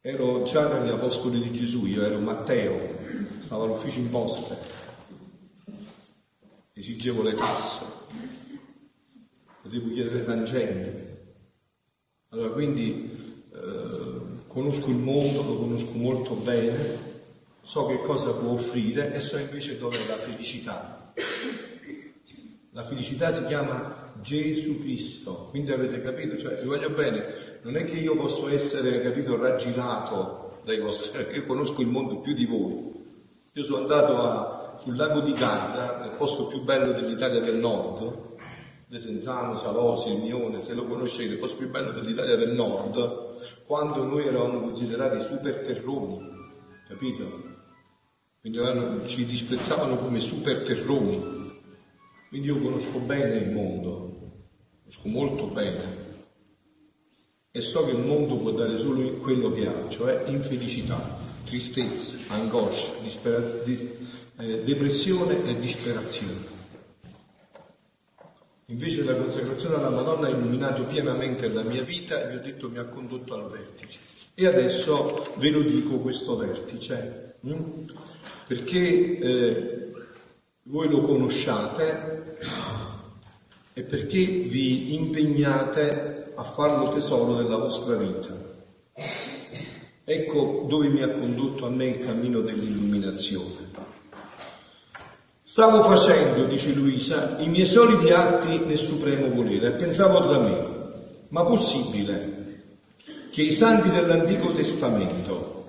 Ero 0.01 0.43
già 0.43 0.67
tra 0.67 0.83
gli 0.83 0.89
apostoli 0.89 1.41
di 1.41 1.53
Gesù, 1.53 1.85
io 1.85 2.03
ero 2.03 2.19
Matteo, 2.19 2.89
stavo 3.41 3.63
all'ufficio 3.63 3.99
imposte, 3.99 4.57
esigevo 6.73 7.21
le 7.21 7.35
tasse, 7.35 7.85
potevo 9.61 9.93
chiedere 9.93 10.23
tangenti. 10.23 11.01
Allora 12.29 12.49
quindi 12.49 13.45
eh, 13.53 14.21
conosco 14.47 14.89
il 14.89 14.97
mondo, 14.97 15.43
lo 15.43 15.55
conosco 15.55 15.91
molto 15.93 16.33
bene, 16.33 17.12
so 17.63 17.85
che 17.87 18.01
cosa 18.01 18.33
può 18.33 18.51
offrire 18.51 19.13
e 19.13 19.19
so 19.19 19.37
invece 19.37 19.77
dove 19.79 19.97
è 19.97 20.07
la 20.07 20.19
felicità. 20.19 21.11
La 22.71 22.83
felicità 22.85 23.33
si 23.33 23.45
chiama 23.45 24.11
Gesù 24.21 24.79
Cristo, 24.79 25.47
quindi 25.49 25.71
avete 25.71 26.01
capito? 26.01 26.37
Cioè, 26.37 26.61
vi 26.61 26.67
voglio 26.67 26.89
bene, 26.89 27.59
non 27.61 27.75
è 27.75 27.83
che 27.85 27.95
io 27.95 28.15
posso 28.15 28.47
essere, 28.49 29.01
capito, 29.01 29.37
raggirato 29.37 30.59
dai 30.63 30.79
vostri, 30.79 31.23
io 31.33 31.45
conosco 31.45 31.81
il 31.81 31.87
mondo 31.87 32.19
più 32.19 32.33
di 32.33 32.45
voi. 32.45 32.91
Io 33.53 33.63
sono 33.63 33.81
andato 33.81 34.17
a, 34.17 34.79
sul 34.81 34.95
lago 34.95 35.21
di 35.21 35.33
Garda, 35.33 35.99
nel 35.99 36.15
posto 36.17 36.47
più 36.47 36.61
bello 36.61 36.91
dell'Italia 36.93 37.39
del 37.39 37.57
Nord, 37.57 38.31
Desenzano, 38.87 39.59
Salosi, 39.59 40.15
Mione, 40.15 40.61
se 40.61 40.73
lo 40.73 40.85
conoscete, 40.85 41.33
il 41.33 41.39
posto 41.39 41.57
più 41.57 41.69
bello 41.69 41.91
dell'Italia 41.91 42.35
del 42.35 42.53
Nord, 42.53 43.65
quando 43.65 44.03
noi 44.03 44.27
eravamo 44.27 44.61
considerati 44.61 45.23
super 45.25 45.61
terroni, 45.61 46.29
capito? 46.87 47.52
Quindi 48.43 49.07
ci 49.07 49.25
disprezzavano 49.25 49.99
come 49.99 50.19
super 50.19 50.63
terroni. 50.63 51.61
Quindi 52.27 52.47
io 52.47 52.59
conosco 52.59 52.99
bene 52.99 53.37
il 53.37 53.51
mondo, 53.51 54.41
conosco 54.81 55.07
molto 55.07 55.45
bene. 55.45 55.97
E 57.51 57.61
so 57.61 57.85
che 57.85 57.91
il 57.91 58.03
mondo 58.03 58.35
può 58.35 58.51
dare 58.51 58.77
solo 58.79 59.19
quello 59.19 59.53
che 59.53 59.65
ha, 59.65 59.87
cioè 59.87 60.25
infelicità, 60.27 61.19
tristezza, 61.45 62.33
angoscia, 62.33 62.99
dispera- 63.01 63.63
di, 63.63 63.89
eh, 64.35 64.63
depressione 64.63 65.45
e 65.45 65.59
disperazione. 65.59 66.51
Invece 68.65 69.03
la 69.03 69.15
consacrazione 69.15 69.75
alla 69.75 69.89
Madonna 69.89 70.27
ha 70.27 70.31
illuminato 70.31 70.83
pienamente 70.83 71.47
la 71.47 71.63
mia 71.63 71.83
vita 71.83 72.21
e 72.21 72.29
vi 72.29 72.35
ho 72.35 72.41
detto 72.41 72.69
mi 72.69 72.79
ha 72.79 72.85
condotto 72.87 73.35
al 73.35 73.49
vertice. 73.49 73.99
E 74.33 74.45
adesso 74.47 75.33
ve 75.37 75.49
lo 75.49 75.61
dico 75.61 75.99
questo 75.99 76.35
vertice. 76.35 77.35
Hm? 77.39 78.11
Perché 78.47 79.17
eh, 79.19 79.91
voi 80.63 80.89
lo 80.89 81.01
conosciate 81.01 82.37
e 83.73 83.81
perché 83.83 84.25
vi 84.25 84.93
impegnate 84.95 86.31
a 86.35 86.43
farlo 86.43 86.89
tesoro 86.89 87.35
della 87.35 87.57
vostra 87.57 87.95
vita. 87.95 88.41
Ecco 90.05 90.65
dove 90.67 90.89
mi 90.89 91.01
ha 91.01 91.09
condotto 91.09 91.65
a 91.65 91.69
me 91.69 91.87
il 91.87 91.99
cammino 91.99 92.41
dell'illuminazione. 92.41 93.71
Stavo 95.41 95.83
facendo, 95.83 96.45
dice 96.45 96.73
Luisa, 96.73 97.37
i 97.39 97.47
miei 97.47 97.67
soliti 97.67 98.09
atti 98.09 98.59
nel 98.65 98.77
supremo 98.77 99.29
volere 99.29 99.67
e 99.67 99.71
pensavo 99.71 100.27
tra 100.27 100.39
me, 100.39 100.67
ma 101.29 101.45
possibile 101.45 102.61
che 103.31 103.41
i 103.41 103.51
santi 103.51 103.89
dell'Antico 103.89 104.51
Testamento, 104.51 105.62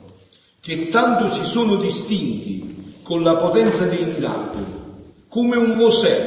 che 0.64 0.88
tanto 0.88 1.28
si 1.28 1.44
sono 1.44 1.74
distinti 1.74 2.94
con 3.02 3.22
la 3.22 3.36
potenza 3.36 3.84
dei 3.84 4.02
miracoli, 4.02 4.64
come 5.28 5.58
un 5.58 5.72
Mosè, 5.76 6.26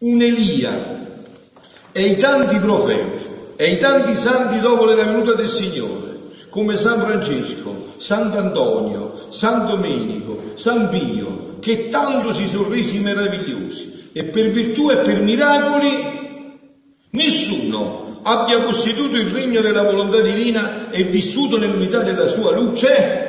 un 0.00 0.20
Elia 0.20 1.06
e 1.90 2.02
i 2.02 2.18
tanti 2.18 2.58
profeti 2.58 3.24
e 3.56 3.70
i 3.70 3.78
tanti 3.78 4.14
santi 4.14 4.60
dopo 4.60 4.84
la 4.84 4.94
venuta 4.94 5.32
del 5.32 5.48
Signore, 5.48 6.18
come 6.50 6.76
San 6.76 7.00
Francesco, 7.00 7.94
Sant'Antonio, 7.96 9.28
San 9.30 9.66
Domenico, 9.66 10.52
San 10.56 10.90
Pio, 10.90 11.56
che 11.60 11.88
tanto 11.88 12.34
si 12.34 12.46
sono 12.46 12.68
resi 12.68 12.98
meravigliosi. 12.98 14.10
E 14.12 14.24
per 14.24 14.50
virtù 14.50 14.90
e 14.90 14.98
per 14.98 15.22
miracoli 15.22 15.88
nessuno 17.12 18.20
abbia 18.22 18.64
costituito 18.64 19.16
il 19.16 19.30
regno 19.30 19.62
della 19.62 19.82
volontà 19.82 20.20
divina 20.20 20.90
e 20.90 21.04
vissuto 21.04 21.56
nell'unità 21.56 22.00
della 22.00 22.28
sua 22.28 22.52
luce 22.52 23.28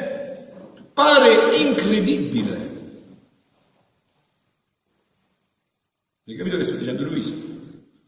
Pare 0.94 1.56
incredibile. 1.56 2.70
Hai 6.28 6.36
capito 6.36 6.58
che 6.58 6.66
sto 6.66 6.76
dicendo 6.76 7.04
Luisa? 7.04 7.32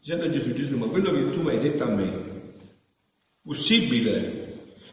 Dicendo 0.00 0.24
a 0.24 0.30
Gesù, 0.30 0.52
Gesù, 0.52 0.76
ma 0.76 0.86
quello 0.86 1.12
che 1.12 1.28
tu 1.28 1.42
mi 1.42 1.50
hai 1.50 1.58
detto 1.58 1.82
a 1.84 1.88
me, 1.88 2.52
possibile 3.42 4.42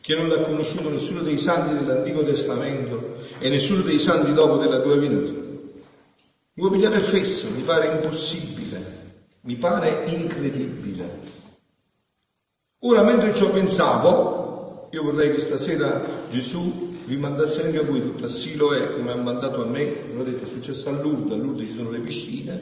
che 0.01 0.15
non 0.15 0.29
l'ha 0.29 0.41
conosciuto 0.41 0.89
nessuno 0.89 1.21
dei 1.21 1.37
santi 1.37 1.75
dell'Antico 1.75 2.23
Testamento 2.23 3.17
e 3.39 3.49
nessuno 3.49 3.81
dei 3.81 3.99
santi 3.99 4.33
dopo 4.33 4.57
della 4.57 4.81
tua 4.81 4.97
venuta? 4.97 5.31
Mi 5.31 6.67
vuoi 6.67 6.71
pigliare 6.71 6.99
fesso, 6.99 7.49
mi 7.49 7.61
pare 7.61 7.87
impossibile, 7.87 9.25
mi 9.41 9.55
pare 9.55 10.05
incredibile. 10.07 11.19
Ora, 12.79 13.03
mentre 13.03 13.35
ci 13.35 13.45
pensavo, 13.45 14.89
io 14.91 15.03
vorrei 15.03 15.33
che 15.33 15.41
stasera 15.41 16.27
Gesù 16.29 16.90
vi 17.11 17.17
mandasse 17.17 17.65
anche 17.65 17.77
a 17.77 17.83
voi 17.83 17.99
tutto 17.99 18.23
a 18.23 18.29
Siloè 18.29 18.93
come 18.93 19.11
ha 19.11 19.17
mandato 19.17 19.61
a 19.61 19.65
me, 19.65 20.07
come 20.07 20.21
ho 20.21 20.23
detto 20.23 20.45
è 20.45 20.47
successo 20.47 20.87
a 20.87 20.93
Lourdes, 20.93 21.33
a 21.33 21.35
Lourdes 21.35 21.67
ci 21.67 21.75
sono 21.75 21.91
le 21.91 21.99
piscine, 21.99 22.61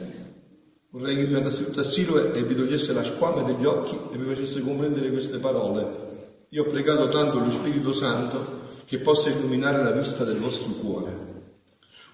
vorrei 0.90 1.14
che 1.14 1.26
vi 1.26 1.34
mandasse 1.34 1.66
tutto 1.66 1.78
a 1.78 1.84
Siloè 1.84 2.32
e 2.34 2.42
vi 2.42 2.56
togliesse 2.56 2.92
la 2.92 3.04
squama 3.04 3.42
degli 3.42 3.64
occhi 3.64 3.96
e 4.12 4.18
vi 4.18 4.34
facesse 4.34 4.60
comprendere 4.60 5.12
queste 5.12 5.38
parole. 5.38 6.08
Io 6.48 6.64
ho 6.64 6.68
pregato 6.68 7.06
tanto 7.10 7.38
lo 7.38 7.48
Spirito 7.52 7.92
Santo 7.92 8.78
che 8.86 8.98
possa 8.98 9.30
illuminare 9.30 9.84
la 9.84 9.92
vista 9.92 10.24
del 10.24 10.38
vostro 10.38 10.72
cuore. 10.80 11.28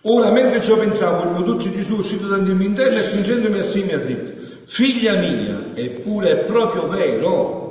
Ora, 0.02 0.30
mentre 0.30 0.62
ciò 0.62 0.76
pensavo, 0.76 1.38
il 1.38 1.42
mio 1.42 1.56
Gesù 1.56 1.94
è 1.94 1.98
uscito 1.98 2.26
dal 2.26 2.42
mio 2.42 2.66
interno 2.66 2.98
e 2.98 3.02
stringendomi 3.02 3.58
assieme 3.58 3.94
ha 3.94 3.98
detto, 3.98 4.56
figlia 4.66 5.16
mia, 5.16 5.70
eppure 5.74 6.32
è 6.32 6.44
proprio 6.44 6.86
vero 6.86 7.65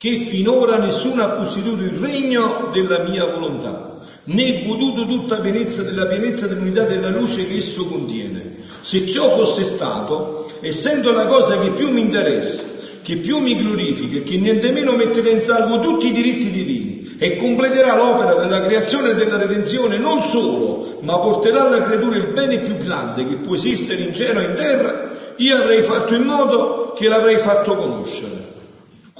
che 0.00 0.20
finora 0.20 0.78
nessuno 0.78 1.22
ha 1.22 1.28
posseduto 1.28 1.82
il 1.82 1.98
regno 1.98 2.70
della 2.72 3.00
mia 3.00 3.26
volontà, 3.26 3.98
né 4.24 4.64
goduto 4.64 5.04
tutta 5.04 5.40
pienezza 5.40 5.82
della 5.82 6.06
pienezza 6.06 6.46
dell'unità 6.46 6.84
della 6.84 7.10
luce 7.10 7.46
che 7.46 7.58
esso 7.58 7.84
contiene. 7.84 8.60
Se 8.80 9.06
ciò 9.06 9.28
fosse 9.28 9.62
stato, 9.62 10.52
essendo 10.62 11.12
la 11.12 11.26
cosa 11.26 11.58
che 11.58 11.68
più 11.72 11.90
mi 11.90 12.00
interessa, 12.00 12.62
che 13.02 13.16
più 13.16 13.40
mi 13.40 13.54
glorifica 13.54 14.16
e 14.16 14.22
che 14.22 14.38
niente 14.38 14.70
meno 14.70 14.92
metterà 14.92 15.28
in 15.28 15.42
salvo 15.42 15.80
tutti 15.80 16.06
i 16.06 16.12
diritti 16.12 16.50
divini 16.50 17.16
e 17.18 17.36
completerà 17.36 17.94
l'opera 17.94 18.36
della 18.36 18.62
creazione 18.62 19.10
e 19.10 19.14
della 19.16 19.36
redenzione 19.36 19.98
non 19.98 20.30
solo, 20.30 20.96
ma 21.02 21.18
porterà 21.18 21.66
alla 21.66 21.82
creatura 21.82 22.16
il 22.16 22.28
bene 22.28 22.60
più 22.60 22.78
grande 22.78 23.28
che 23.28 23.36
può 23.36 23.54
esistere 23.54 24.00
in 24.00 24.14
cielo 24.14 24.40
e 24.40 24.44
in 24.44 24.54
terra, 24.54 25.34
io 25.36 25.56
avrei 25.58 25.82
fatto 25.82 26.14
in 26.14 26.22
modo 26.22 26.94
che 26.96 27.06
l'avrei 27.06 27.36
fatto 27.36 27.76
conoscere 27.76 28.49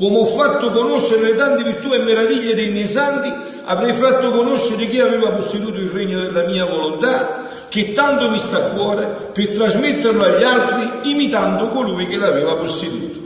Come 0.00 0.16
ho 0.16 0.25
fatto 0.25 0.73
conoscere 0.73 1.21
le 1.21 1.37
tante 1.37 1.62
virtù 1.62 1.92
e 1.92 1.99
meraviglie 1.99 2.54
dei 2.54 2.71
miei 2.71 2.88
santi, 2.88 3.30
avrei 3.66 3.92
fatto 3.92 4.30
conoscere 4.30 4.88
chi 4.88 4.99
aveva 4.99 5.33
posseduto 5.33 5.78
il 5.78 5.90
regno 5.90 6.21
della 6.21 6.47
mia 6.47 6.64
volontà, 6.64 7.66
che 7.69 7.92
tanto 7.92 8.30
mi 8.30 8.38
sta 8.38 8.57
a 8.57 8.71
cuore, 8.71 9.30
per 9.35 9.49
trasmetterlo 9.50 10.23
agli 10.23 10.42
altri, 10.42 11.11
imitando 11.11 11.69
colui 11.69 12.07
che 12.07 12.16
l'aveva 12.16 12.57
posseduto. 12.57 13.19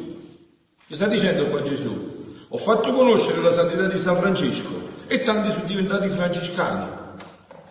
Che 0.89 0.97
sta 0.97 1.07
dicendo 1.07 1.45
qua 1.45 1.63
Gesù? 1.63 2.13
Ho 2.49 2.59
fatto 2.59 2.93
conoscere 2.93 3.41
la 3.41 3.53
santità 3.53 3.87
di 3.87 3.99
San 3.99 4.17
Francesco 4.17 4.83
e 5.07 5.23
tanti 5.23 5.53
sono 5.53 5.67
diventati 5.67 6.09
francescani 6.09 7.03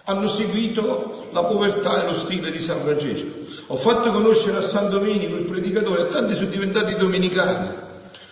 hanno 0.06 0.28
seguito 0.28 1.30
la 1.32 1.44
povertà 1.44 2.04
e 2.04 2.08
lo 2.08 2.14
stile 2.14 2.52
di 2.52 2.60
San 2.60 2.80
Francesco. 2.80 3.28
Ho 3.68 3.78
fatto 3.78 4.12
conoscere 4.12 4.58
a 4.58 4.68
San 4.68 4.90
Domenico, 4.90 5.36
il 5.36 5.46
predicatore, 5.46 6.04
e 6.04 6.08
tanti 6.10 6.36
sono 6.36 6.50
diventati 6.50 6.96
domenicani. 6.96 7.83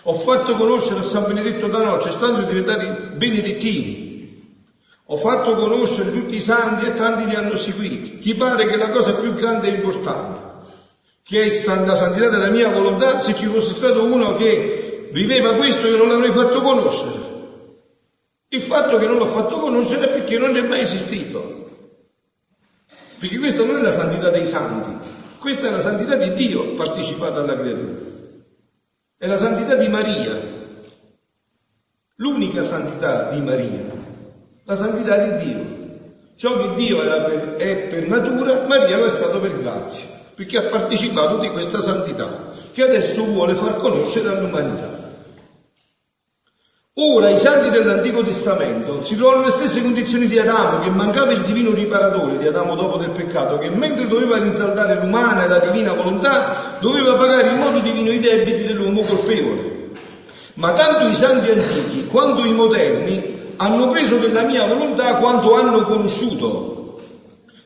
Ho 0.03 0.13
fatto 0.15 0.55
conoscere 0.55 1.01
a 1.01 1.03
San 1.03 1.25
Benedetto 1.27 1.67
da 1.67 1.83
Noce, 1.83 2.09
tanti 2.17 2.41
sono 2.41 2.47
diventati 2.47 3.17
benedettini. 3.17 4.09
Ho 5.05 5.17
fatto 5.17 5.55
conoscere 5.55 6.11
tutti 6.11 6.35
i 6.35 6.41
santi 6.41 6.85
e 6.85 6.93
tanti 6.93 7.29
li 7.29 7.35
hanno 7.35 7.55
seguiti. 7.55 8.17
Ti 8.17 8.33
pare 8.33 8.65
che 8.65 8.77
la 8.77 8.89
cosa 8.89 9.13
più 9.13 9.33
grande 9.35 9.67
e 9.67 9.75
importante, 9.75 10.39
che 11.21 11.51
è 11.51 11.85
la 11.85 11.95
santità 11.95 12.29
della 12.29 12.49
mia 12.49 12.71
volontà, 12.71 13.19
se 13.19 13.35
ci 13.35 13.45
fosse 13.45 13.75
stato 13.75 14.03
uno 14.03 14.35
che 14.37 15.09
viveva 15.11 15.55
questo 15.55 15.87
io 15.87 15.97
non 15.97 16.07
l'avrei 16.07 16.31
fatto 16.31 16.61
conoscere. 16.61 17.19
Il 18.47 18.61
fatto 18.61 18.97
che 18.97 19.05
non 19.05 19.17
l'ho 19.17 19.27
fatto 19.27 19.59
conoscere 19.59 20.09
è 20.09 20.13
perché 20.13 20.39
non 20.39 20.55
è 20.55 20.61
mai 20.61 20.81
esistito. 20.81 21.69
Perché 23.19 23.37
questa 23.37 23.63
non 23.63 23.77
è 23.77 23.81
la 23.81 23.93
santità 23.93 24.29
dei 24.29 24.47
santi, 24.47 25.09
questa 25.37 25.67
è 25.67 25.69
la 25.69 25.81
santità 25.81 26.15
di 26.15 26.33
Dio 26.33 26.73
partecipata 26.73 27.41
alla 27.41 27.55
creatura. 27.55 28.10
È 29.21 29.27
la 29.27 29.37
santità 29.37 29.75
di 29.75 29.87
Maria, 29.87 30.35
l'unica 32.15 32.63
santità 32.63 33.29
di 33.29 33.39
Maria, 33.39 33.83
la 34.65 34.75
santità 34.75 35.17
di 35.17 35.45
Dio. 35.45 35.65
Ciò 36.37 36.57
che 36.57 36.73
Dio 36.73 36.97
per, 36.97 37.53
è 37.57 37.87
per 37.87 38.07
natura, 38.07 38.65
Maria 38.65 38.97
lo 38.97 39.05
è 39.05 39.11
stato 39.11 39.39
per 39.39 39.61
grazia, 39.61 40.05
perché 40.33 40.57
ha 40.57 40.69
partecipato 40.69 41.37
di 41.37 41.51
questa 41.51 41.81
santità, 41.81 42.51
che 42.73 42.81
adesso 42.81 43.23
vuole 43.23 43.53
far 43.53 43.75
conoscere 43.75 44.29
all'umanità. 44.29 45.00
Ora 46.95 47.29
i 47.29 47.37
santi 47.37 47.69
dell'Antico 47.69 48.21
Testamento 48.21 49.05
si 49.05 49.15
trovano 49.15 49.43
nelle 49.43 49.53
stesse 49.53 49.81
condizioni 49.81 50.27
di 50.27 50.37
Adamo, 50.37 50.81
che 50.81 50.89
mancava 50.89 51.31
il 51.31 51.43
divino 51.43 51.71
riparatore 51.71 52.37
di 52.37 52.45
Adamo 52.45 52.75
dopo 52.75 52.97
del 52.97 53.11
peccato, 53.11 53.57
che 53.59 53.69
mentre 53.69 54.09
doveva 54.09 54.35
rinsaldare 54.35 54.99
l'umana 54.99 55.45
e 55.45 55.47
la 55.47 55.59
divina 55.59 55.93
volontà, 55.93 56.75
doveva 56.81 57.13
pagare 57.13 57.53
in 57.53 57.59
modo 57.59 57.79
divino 57.79 58.11
i 58.11 58.19
debiti 58.19 58.63
dell'uomo 58.63 59.03
colpevole. 59.03 59.91
Ma 60.55 60.73
tanto 60.73 61.07
i 61.07 61.15
santi 61.15 61.51
antichi 61.51 62.07
quanto 62.07 62.43
i 62.43 62.51
moderni 62.51 63.53
hanno 63.55 63.89
preso 63.89 64.17
della 64.17 64.41
mia 64.41 64.67
volontà 64.67 65.13
quanto 65.13 65.53
hanno 65.53 65.83
conosciuto. 65.83 66.99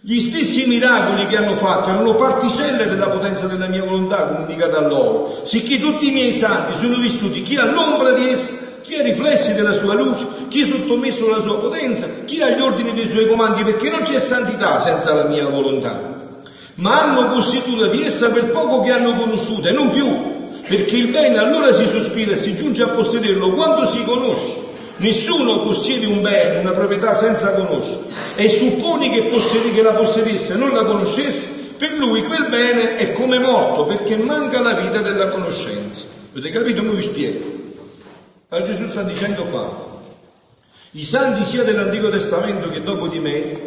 Gli 0.01 0.20
stessi 0.20 0.67
miracoli 0.67 1.25
che 1.25 1.38
hanno 1.38 1.55
fatto 1.55 1.89
erano 1.89 2.13
particelle 2.13 2.86
della 2.86 3.08
potenza 3.08 3.48
della 3.48 3.65
mia 3.65 3.84
volontà 3.84 4.27
comunicata 4.27 4.77
a 4.77 4.88
loro, 4.88 5.41
sicché 5.46 5.79
tutti 5.79 6.10
i 6.10 6.12
miei 6.12 6.34
santi 6.34 6.77
sono 6.77 7.00
vissuti 7.00 7.41
chi 7.41 7.55
all'ombra 7.55 8.12
di 8.12 8.29
essa 8.29 8.64
chi 8.86 8.96
ha 8.96 9.01
riflessi 9.01 9.56
della 9.56 9.74
sua 9.74 9.96
luce, 9.96 10.27
chi 10.48 10.62
è 10.62 10.65
sottomesso 10.68 11.25
alla 11.25 11.42
sua 11.42 11.58
potenza, 11.58 12.08
chi 12.25 12.39
ha 12.42 12.51
gli 12.51 12.62
ordini 12.62 12.94
dei 12.94 13.10
suoi 13.10 13.27
comandi, 13.27 13.63
perché 13.63 13.89
non 13.89 14.04
c'è 14.04 14.20
santità 14.20 14.80
senza 14.80 15.12
la 15.12 15.24
mia 15.24 15.48
volontà. 15.48 16.13
Ma 16.75 17.01
hanno 17.01 17.34
posseduta 17.34 17.88
di 17.88 18.04
essa 18.04 18.30
per 18.30 18.51
poco 18.51 18.84
che 18.84 18.92
hanno 18.92 19.15
conosciuta 19.15 19.70
e 19.70 19.72
non 19.72 19.89
più, 19.89 20.06
perché 20.68 20.98
il 20.98 21.08
bene 21.08 21.38
allora 21.38 21.74
si 21.74 21.88
sospira 21.92 22.34
e 22.34 22.38
si 22.38 22.56
giunge 22.56 22.84
a 22.84 22.89
possederlo 22.89 23.56
quando 23.56 23.89
si 23.89 24.04
conosce. 24.04 24.63
Nessuno 24.98 25.63
possiede 25.63 26.06
un 26.06 26.22
bene, 26.22 26.60
una 26.60 26.72
proprietà 26.72 27.15
senza 27.15 27.54
conoscere 27.54 28.01
e 28.36 28.50
supponi 28.50 29.10
che, 29.10 29.24
possedi, 29.24 29.74
che 29.74 29.82
la 29.82 29.94
possedesse 29.94 30.54
e 30.54 30.58
non 30.58 30.72
la 30.72 30.86
conoscesse, 30.86 31.48
per 31.77 31.92
lui 31.94 32.24
quel 32.24 32.48
bene 32.50 32.98
è 32.98 33.13
come 33.13 33.39
morto 33.39 33.86
perché 33.86 34.15
manca 34.15 34.62
la 34.62 34.74
vita 34.74 35.00
della 35.00 35.30
conoscenza. 35.30 36.04
Avete 36.32 36.52
capito? 36.52 36.82
Io 36.84 36.93
vi 36.93 37.02
spiego. 37.02 37.55
Allora 38.56 38.72
Gesù 38.72 38.89
sta 38.89 39.04
dicendo 39.04 39.44
qua, 39.48 40.00
i 40.91 41.04
santi 41.04 41.44
sia 41.44 41.65
dell'Antico 41.65 42.08
Testamento 42.10 42.70
che 42.70 42.84
dopo 42.84 43.08
di 43.08 43.20
me, 43.20 43.60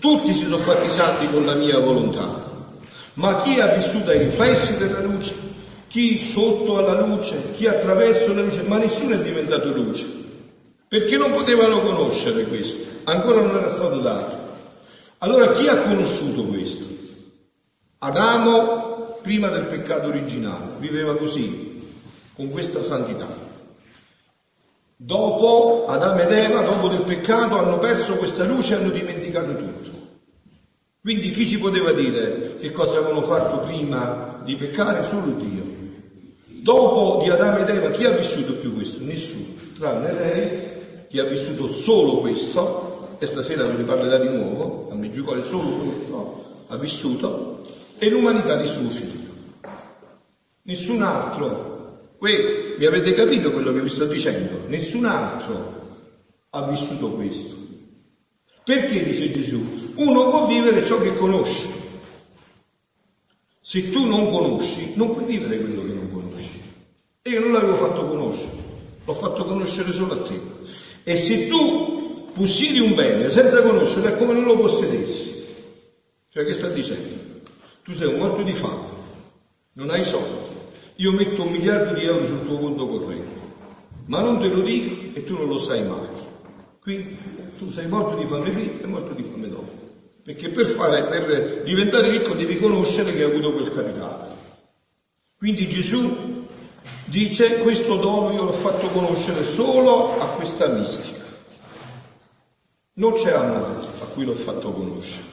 tutti 0.00 0.34
si 0.34 0.42
sono 0.42 0.58
fatti 0.58 0.90
santi 0.90 1.28
con 1.30 1.44
la 1.44 1.54
mia 1.54 1.78
volontà, 1.78 2.74
ma 3.14 3.42
chi 3.42 3.60
ha 3.60 3.76
vissuto 3.76 4.10
ai 4.10 4.24
riflessi 4.24 4.78
della 4.78 4.98
luce, 4.98 5.32
chi 5.86 6.18
sotto 6.18 6.76
alla 6.76 7.06
luce, 7.06 7.52
chi 7.52 7.68
attraverso 7.68 8.34
la 8.34 8.42
luce, 8.42 8.62
ma 8.62 8.78
nessuno 8.78 9.14
è 9.14 9.22
diventato 9.22 9.68
luce, 9.68 10.04
perché 10.88 11.16
non 11.16 11.32
potevano 11.32 11.82
conoscere 11.82 12.46
questo, 12.46 12.84
ancora 13.04 13.42
non 13.42 13.54
era 13.54 13.70
stato 13.70 14.00
dato. 14.00 14.36
Allora 15.18 15.52
chi 15.52 15.68
ha 15.68 15.82
conosciuto 15.82 16.46
questo? 16.46 16.84
Adamo, 17.98 19.20
prima 19.22 19.50
del 19.50 19.66
peccato 19.66 20.08
originale, 20.08 20.72
viveva 20.80 21.14
così, 21.14 21.80
con 22.34 22.50
questa 22.50 22.82
santità. 22.82 23.45
Dopo 24.98 25.84
Adamo 25.86 26.20
ed 26.22 26.30
Eva, 26.30 26.62
dopo 26.62 26.88
del 26.88 27.04
peccato, 27.04 27.58
hanno 27.58 27.78
perso 27.78 28.16
questa 28.16 28.44
luce 28.44 28.72
e 28.72 28.76
hanno 28.78 28.90
dimenticato 28.90 29.54
tutto. 29.54 29.90
Quindi 31.02 31.32
chi 31.32 31.46
ci 31.46 31.58
poteva 31.58 31.92
dire 31.92 32.56
che 32.58 32.72
cosa 32.72 32.98
avevano 32.98 33.20
fatto 33.22 33.58
prima 33.58 34.40
di 34.42 34.56
peccare? 34.56 35.06
Solo 35.08 35.32
Dio. 35.32 35.64
Dopo 36.46 37.22
di 37.22 37.28
Adamo 37.28 37.58
ed 37.58 37.68
Eva, 37.68 37.90
chi 37.90 38.04
ha 38.04 38.16
vissuto 38.16 38.54
più 38.54 38.72
questo? 38.72 39.02
Nessuno, 39.02 39.44
tranne 39.76 40.12
lei, 40.12 41.06
che 41.08 41.20
ha 41.20 41.24
vissuto 41.24 41.74
solo 41.74 42.16
questo, 42.20 43.16
e 43.18 43.26
stasera 43.26 43.66
ve 43.66 43.74
ne 43.74 43.84
parlerà 43.84 44.18
di 44.18 44.34
nuovo, 44.34 44.88
a 44.90 44.94
Meggiugorio 44.94 45.44
solo 45.44 45.68
questo, 45.76 46.44
ha 46.68 46.76
vissuto, 46.76 47.66
e 47.98 48.08
l'umanità 48.08 48.56
di 48.56 48.66
suo 48.68 48.88
figlio. 48.88 49.34
Nessun 50.62 51.02
altro 51.02 51.75
voi 52.18 52.74
mi 52.78 52.86
avete 52.86 53.14
capito 53.14 53.52
quello 53.52 53.72
che 53.72 53.80
vi 53.80 53.88
sto 53.88 54.06
dicendo? 54.06 54.66
Nessun 54.68 55.04
altro 55.04 55.74
ha 56.50 56.68
vissuto 56.68 57.10
questo. 57.10 57.54
Perché 58.64 59.04
dice 59.04 59.30
Gesù? 59.30 59.92
Uno 59.96 60.30
può 60.30 60.46
vivere 60.46 60.84
ciò 60.84 61.00
che 61.00 61.14
conosce. 61.16 61.68
Se 63.60 63.90
tu 63.90 64.04
non 64.06 64.30
conosci, 64.30 64.92
non 64.94 65.12
puoi 65.12 65.24
vivere 65.24 65.58
quello 65.58 65.82
che 65.82 65.92
non 65.92 66.10
conosci. 66.12 66.60
E 67.22 67.30
io 67.30 67.40
non 67.40 67.52
l'avevo 67.52 67.76
fatto 67.76 68.06
conoscere, 68.06 68.50
l'ho 69.04 69.12
fatto 69.14 69.44
conoscere 69.44 69.92
solo 69.92 70.12
a 70.12 70.22
te. 70.22 70.40
E 71.02 71.16
se 71.16 71.48
tu 71.48 72.30
possiedi 72.32 72.78
un 72.78 72.94
bene 72.94 73.28
senza 73.28 73.62
conoscerlo, 73.62 74.08
è 74.08 74.16
come 74.16 74.34
non 74.34 74.44
lo 74.44 74.58
possedessi. 74.58 75.44
Cioè 76.28 76.44
che 76.44 76.54
sta 76.54 76.68
dicendo? 76.68 77.40
Tu 77.82 77.92
sei 77.92 78.06
un 78.06 78.18
morto 78.18 78.42
di 78.42 78.52
fame, 78.52 78.88
non 79.72 79.90
hai 79.90 80.04
soldi, 80.04 80.45
io 80.96 81.12
metto 81.12 81.42
un 81.42 81.52
miliardo 81.52 81.94
di 81.94 82.04
euro 82.06 82.26
sul 82.26 82.46
tuo 82.46 82.58
conto 82.58 82.86
corrente, 82.86 83.40
ma 84.06 84.20
non 84.20 84.40
te 84.40 84.48
lo 84.48 84.62
dico 84.62 85.16
e 85.16 85.24
tu 85.24 85.36
non 85.36 85.46
lo 85.46 85.58
sai 85.58 85.86
mai. 85.86 86.08
Quindi 86.80 87.18
tu 87.58 87.70
sei 87.72 87.86
morto 87.86 88.16
di 88.16 88.24
fame 88.26 88.50
prima 88.50 88.80
e 88.80 88.86
morto 88.86 89.12
di 89.12 89.24
fame 89.24 89.48
dopo. 89.48 89.72
Perché 90.22 90.50
per, 90.50 90.66
fare, 90.66 91.04
per 91.04 91.62
diventare 91.64 92.10
ricco 92.10 92.34
devi 92.34 92.56
conoscere 92.58 93.12
che 93.12 93.24
hai 93.24 93.30
avuto 93.30 93.52
quel 93.52 93.72
capitale. 93.72 94.34
Quindi 95.36 95.68
Gesù 95.68 96.44
dice 97.06 97.58
questo 97.58 97.96
dono 97.96 98.32
io 98.32 98.44
l'ho 98.44 98.52
fatto 98.52 98.88
conoscere 98.88 99.50
solo 99.52 100.18
a 100.18 100.28
questa 100.28 100.68
mistica. 100.68 101.24
Non 102.94 103.14
c'è 103.14 103.32
amore 103.32 103.88
a 104.00 104.04
cui 104.06 104.24
l'ho 104.24 104.34
fatto 104.34 104.70
conoscere. 104.70 105.24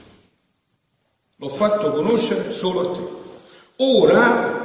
L'ho 1.37 1.49
fatto 1.49 1.91
conoscere 1.91 2.51
solo 2.51 2.79
a 2.81 2.95
te. 2.95 3.07
Ora 3.77 4.62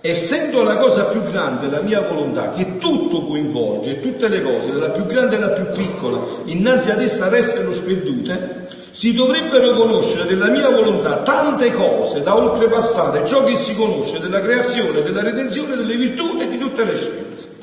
essendo 0.00 0.62
la 0.62 0.76
cosa 0.76 1.04
più 1.04 1.22
grande 1.24 1.68
la 1.68 1.80
mia 1.80 2.02
volontà, 2.02 2.52
che 2.52 2.78
tutto 2.78 3.26
coinvolge, 3.26 4.00
tutte 4.00 4.28
le 4.28 4.42
cose, 4.42 4.72
dalla 4.72 4.90
più 4.90 5.04
grande 5.06 5.36
alla 5.36 5.50
più 5.50 5.66
piccola, 5.72 6.20
innanzi 6.44 6.90
ad 6.90 7.02
essa 7.02 7.28
restano 7.28 7.72
sperdute, 7.72 8.66
si 8.92 9.12
dovrebbero 9.12 9.76
conoscere 9.76 10.26
della 10.26 10.48
mia 10.48 10.70
volontà 10.70 11.22
tante 11.22 11.72
cose 11.72 12.22
da 12.22 12.36
oltrepassare 12.36 13.26
ciò 13.26 13.44
che 13.44 13.56
si 13.58 13.74
conosce 13.74 14.18
della 14.18 14.40
creazione, 14.40 15.02
della 15.02 15.22
redenzione, 15.22 15.76
delle 15.76 15.96
virtù 15.96 16.36
e 16.40 16.48
di 16.48 16.58
tutte 16.58 16.84
le 16.84 16.96
scienze. 16.96 17.57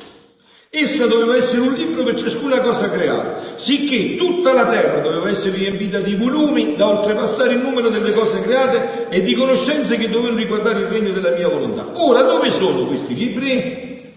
Essa 0.69 1.07
doveva 1.07 1.37
essere 1.37 1.61
un 1.61 1.73
libro 1.73 2.03
per 2.03 2.19
ciascuna 2.19 2.59
cosa 2.59 2.89
creata, 2.89 3.53
sicché 3.55 4.15
tutta 4.17 4.51
la 4.51 4.65
terra 4.67 4.99
doveva 4.99 5.29
essere 5.29 5.55
riempita 5.55 5.99
di 5.99 6.15
volumi 6.15 6.75
da 6.75 6.87
oltrepassare 6.87 7.53
il 7.53 7.59
numero 7.59 7.89
delle 7.89 8.11
cose 8.11 8.41
create 8.41 9.07
e 9.09 9.21
di 9.21 9.33
conoscenze 9.35 9.95
che 9.95 10.09
dovevano 10.09 10.37
riguardare 10.37 10.79
il 10.79 10.87
regno 10.87 11.11
della 11.11 11.31
mia 11.31 11.47
volontà. 11.47 11.87
Ora, 11.93 12.23
dove 12.23 12.49
sono 12.51 12.87
questi 12.87 13.15
libri? 13.15 14.13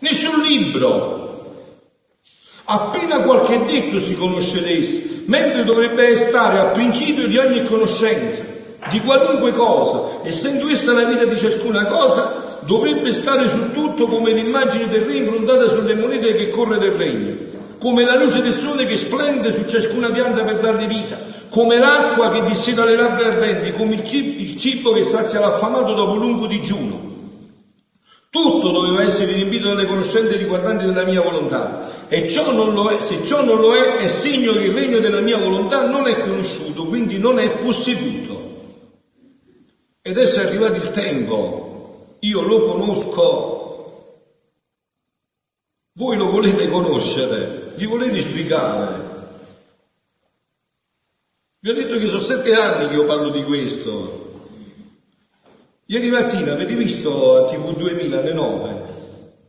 Nessun 0.00 0.42
libro. 0.42 1.22
Appena 2.64 3.20
qualche 3.20 3.64
detto 3.64 4.00
si 4.00 4.14
conosce 4.14 4.66
essi, 4.66 5.24
mentre 5.26 5.64
dovrebbe 5.64 6.16
stare 6.16 6.58
a 6.58 6.64
principio 6.66 7.26
di 7.26 7.38
ogni 7.38 7.64
conoscenza, 7.64 8.42
di 8.90 9.00
qualunque 9.00 9.52
cosa, 9.52 10.20
essendo 10.22 10.68
essa 10.68 10.92
la 10.92 11.04
vita 11.04 11.24
di 11.24 11.38
ciascuna 11.38 11.86
cosa, 11.86 12.43
dovrebbe 12.66 13.12
stare 13.12 13.48
su 13.50 13.72
tutto 13.72 14.06
come 14.06 14.32
l'immagine 14.32 14.88
del 14.88 15.02
re 15.02 15.16
improntata 15.16 15.68
sulle 15.68 15.94
monete 15.94 16.32
che 16.34 16.50
corre 16.50 16.78
del 16.78 16.92
regno, 16.92 17.36
come 17.78 18.04
la 18.04 18.16
luce 18.16 18.40
del 18.40 18.58
sole 18.58 18.86
che 18.86 18.96
splende 18.96 19.52
su 19.52 19.66
ciascuna 19.66 20.10
pianta 20.10 20.42
per 20.42 20.60
darle 20.60 20.86
vita, 20.86 21.18
come 21.50 21.78
l'acqua 21.78 22.30
che 22.30 22.44
disseta 22.44 22.84
le 22.84 22.96
labbra 22.96 23.26
ardenti, 23.26 23.72
come 23.72 23.94
il 23.94 24.04
cibo, 24.04 24.40
il 24.40 24.58
cibo 24.58 24.92
che 24.92 25.02
sazia 25.02 25.40
l'affamato 25.40 25.92
dopo 25.92 26.16
lungo 26.16 26.46
digiuno. 26.46 27.12
Tutto 28.30 28.70
doveva 28.70 29.02
essere 29.02 29.32
riempito 29.32 29.68
dalle 29.68 29.86
conoscenze 29.86 30.36
riguardanti 30.36 30.86
della 30.86 31.04
mia 31.04 31.20
volontà. 31.20 32.08
E 32.08 32.28
ciò 32.28 32.52
non 32.52 32.74
lo 32.74 32.88
è, 32.88 32.98
se 33.00 33.24
ciò 33.24 33.44
non 33.44 33.60
lo 33.60 33.76
è, 33.76 33.96
è 33.96 34.08
segno 34.08 34.54
che 34.54 34.64
il 34.64 34.72
regno 34.72 34.98
della 34.98 35.20
mia 35.20 35.38
volontà 35.38 35.86
non 35.86 36.08
è 36.08 36.18
conosciuto, 36.18 36.86
quindi 36.86 37.16
non 37.16 37.38
è 37.38 37.48
posseduto. 37.58 38.42
Ed 40.02 40.16
adesso 40.16 40.40
è 40.40 40.46
arrivato 40.46 40.74
il 40.74 40.90
tempo, 40.90 41.63
io 42.24 42.40
lo 42.40 42.64
conosco, 42.64 44.22
voi 45.92 46.16
lo 46.16 46.30
volete 46.30 46.68
conoscere, 46.68 47.74
gli 47.76 47.86
volete 47.86 48.22
spiegare. 48.22 49.12
Vi 51.60 51.68
ho 51.70 51.74
detto 51.74 51.98
che 51.98 52.06
sono 52.06 52.20
sette 52.20 52.54
anni 52.54 52.88
che 52.88 52.94
io 52.94 53.04
parlo 53.04 53.30
di 53.30 53.42
questo. 53.44 54.22
Ieri 55.86 56.08
mattina 56.08 56.54
avete 56.54 56.74
visto 56.74 57.36
a 57.36 57.48
TV 57.48 57.76
2000 57.76 58.18
alle 58.18 58.32
9? 58.32 58.92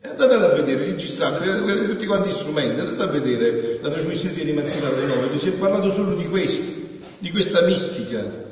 Andate 0.01 0.33
a 0.33 0.53
vedere, 0.53 0.85
registrate, 0.85 1.87
tutti 1.87 2.05
quanti 2.05 2.29
gli 2.29 2.33
strumenti, 2.33 2.79
andate 2.79 3.03
a 3.03 3.07
vedere 3.07 3.79
la 3.81 3.89
trasmissione 3.89 4.33
di 4.33 4.41
ieri 4.41 4.53
mattina 4.53 4.87
alle 4.87 5.05
9, 5.05 5.39
si 5.39 5.47
è 5.47 5.53
parlato 5.53 5.91
solo 5.91 6.15
di 6.15 6.27
questo, 6.27 6.71
di 7.19 7.31
questa 7.31 7.61
mistica. 7.61 8.43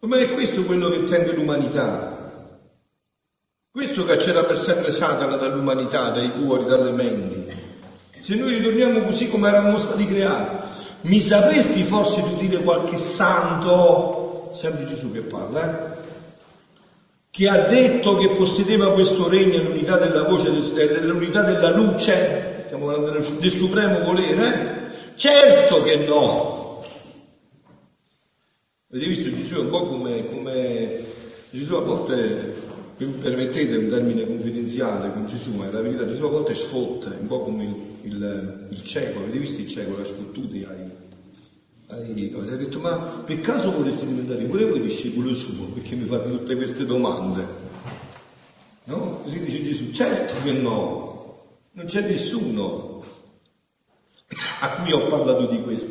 Ma 0.00 0.16
è 0.18 0.32
questo 0.32 0.64
quello 0.64 0.90
che 0.90 1.04
tende 1.04 1.32
l'umanità. 1.32 2.11
Questo 3.72 4.04
caccerà 4.04 4.44
per 4.44 4.58
sempre 4.58 4.92
Satana 4.92 5.36
dall'umanità, 5.36 6.10
dai 6.10 6.30
cuori, 6.32 6.66
dalle 6.66 6.90
menti. 6.90 7.56
Se 8.20 8.34
noi 8.34 8.58
ritorniamo 8.58 9.00
così 9.00 9.30
come 9.30 9.48
eravamo 9.48 9.78
stati 9.78 10.06
creati, 10.06 10.56
mi 11.08 11.22
sapresti 11.22 11.82
forse 11.84 12.20
tu 12.20 12.36
dire 12.36 12.58
qualche 12.62 12.98
santo, 12.98 14.52
sempre 14.56 14.84
Gesù 14.88 15.10
che 15.10 15.22
parla, 15.22 15.94
eh? 15.94 16.00
che 17.30 17.48
ha 17.48 17.66
detto 17.68 18.18
che 18.18 18.32
possedeva 18.36 18.92
questo 18.92 19.26
regno 19.30 19.62
l'unità 19.62 19.96
della 19.96 20.24
voce, 20.24 20.50
l'unità 20.50 21.42
della 21.42 21.70
luce, 21.70 22.66
del 22.68 23.52
supremo 23.52 24.04
volere? 24.04 25.14
Certo 25.16 25.82
che 25.82 25.96
no, 25.96 26.82
Avete 28.90 29.06
visto 29.06 29.34
Gesù 29.34 29.54
è 29.54 29.60
un 29.60 29.70
po' 29.70 29.86
come, 29.86 30.28
come 30.28 31.04
Gesù 31.48 31.74
a 31.74 31.80
volte, 31.80 32.52
permettete 33.06 33.76
un 33.76 33.88
termine 33.88 34.26
confidenziale 34.26 35.12
con 35.12 35.26
Gesù, 35.26 35.54
ma 35.54 35.70
la 35.70 35.80
verità, 35.80 36.06
Gesù 36.06 36.22
a 36.24 36.30
volte 36.30 36.54
sfotta, 36.54 37.10
un 37.18 37.26
po' 37.26 37.40
come 37.40 37.64
il, 37.64 37.76
il, 38.02 38.68
il 38.70 38.84
cieco, 38.84 39.20
avete 39.20 39.38
visto 39.38 39.60
il 39.60 39.68
cieco, 39.68 39.96
la 39.96 40.04
sfottuti 40.04 40.64
ai, 40.64 40.90
ai, 41.88 42.34
ha 42.34 42.56
detto 42.56 42.78
ma 42.78 43.22
per 43.24 43.40
caso 43.40 43.72
volete 43.72 44.06
diventare 44.06 44.44
pure 44.44 44.64
voi 44.66 44.80
discepolo 44.80 45.34
suo 45.34 45.66
perché 45.66 45.94
mi 45.94 46.06
fate 46.06 46.30
tutte 46.30 46.56
queste 46.56 46.84
domande? 46.84 47.46
No? 48.84 49.20
Così 49.22 49.38
dice 49.40 49.62
Gesù, 49.62 49.90
certo 49.92 50.34
che 50.42 50.52
no, 50.52 51.40
non 51.72 51.86
c'è 51.86 52.00
nessuno 52.02 52.91
a 54.60 54.68
cui 54.80 54.92
ho 54.92 55.06
parlato 55.06 55.46
di 55.46 55.60
questo. 55.62 55.90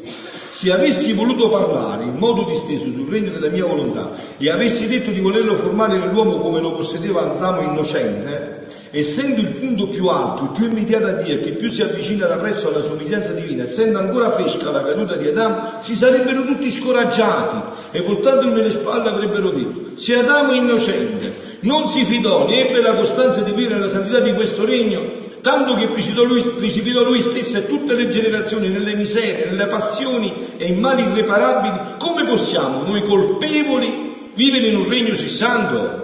Se 0.49 0.71
avessi 0.71 1.13
voluto 1.13 1.49
parlare 1.49 2.03
in 2.03 2.17
modo 2.17 2.43
disteso 2.43 2.83
sul 2.83 3.07
regno 3.09 3.31
della 3.31 3.49
mia 3.49 3.65
volontà 3.65 4.11
e 4.37 4.49
avessi 4.49 4.87
detto 4.87 5.09
di 5.09 5.19
volerlo 5.19 5.55
formare 5.55 5.97
nell'uomo 5.97 6.39
come 6.39 6.59
lo 6.59 6.73
possedeva 6.73 7.21
Adamo 7.21 7.61
innocente, 7.61 8.67
essendo 8.91 9.39
il 9.39 9.47
punto 9.47 9.87
più 9.87 10.07
alto, 10.07 10.43
il 10.43 10.49
più 10.51 10.65
immediato 10.69 11.05
a 11.05 11.13
Dio 11.13 11.35
e 11.35 11.39
che 11.39 11.51
più 11.51 11.69
si 11.69 11.81
avvicina 11.81 12.27
dal 12.27 12.39
resto 12.39 12.67
alla 12.67 12.85
somiglianza 12.85 13.31
divina, 13.31 13.63
essendo 13.63 13.99
ancora 13.99 14.31
fresca 14.31 14.69
la 14.69 14.83
caduta 14.83 15.15
di 15.15 15.29
Adamo, 15.29 15.79
si 15.81 15.95
sarebbero 15.95 16.45
tutti 16.45 16.69
scoraggiati 16.71 17.97
e 17.97 18.01
voltandomi 18.01 18.61
le 18.61 18.71
spalle 18.71 19.09
avrebbero 19.09 19.51
detto, 19.51 19.95
se 19.95 20.15
Adamo 20.15 20.51
è 20.51 20.57
innocente, 20.57 21.57
non 21.61 21.89
si 21.91 22.03
fidò 22.03 22.45
né 22.47 22.67
ebbe 22.67 22.81
la 22.81 22.95
costanza 22.95 23.41
di 23.41 23.51
vivere 23.51 23.79
la 23.79 23.89
santità 23.89 24.19
di 24.19 24.33
questo 24.33 24.65
regno, 24.65 25.20
tanto 25.41 25.75
che 25.75 25.87
precipitò 25.87 26.23
lui, 26.23 26.41
precipitò 26.41 27.03
lui 27.03 27.21
stesso 27.21 27.57
e 27.57 27.67
tutte 27.67 27.95
le 27.95 28.09
generazioni 28.09 28.69
nelle 28.69 28.95
miserie, 28.95 29.45
nelle 29.45 29.67
passioni 29.67 30.53
e 30.57 30.67
in 30.67 30.79
mali 30.79 31.03
irreparabili, 31.03 31.97
come 31.97 32.25
possiamo 32.25 32.83
noi 32.83 33.03
colpevoli 33.03 34.31
vivere 34.35 34.67
in 34.67 34.77
un 34.77 34.87
regno 34.87 35.15
sì 35.15 35.29
santo? 35.29 35.99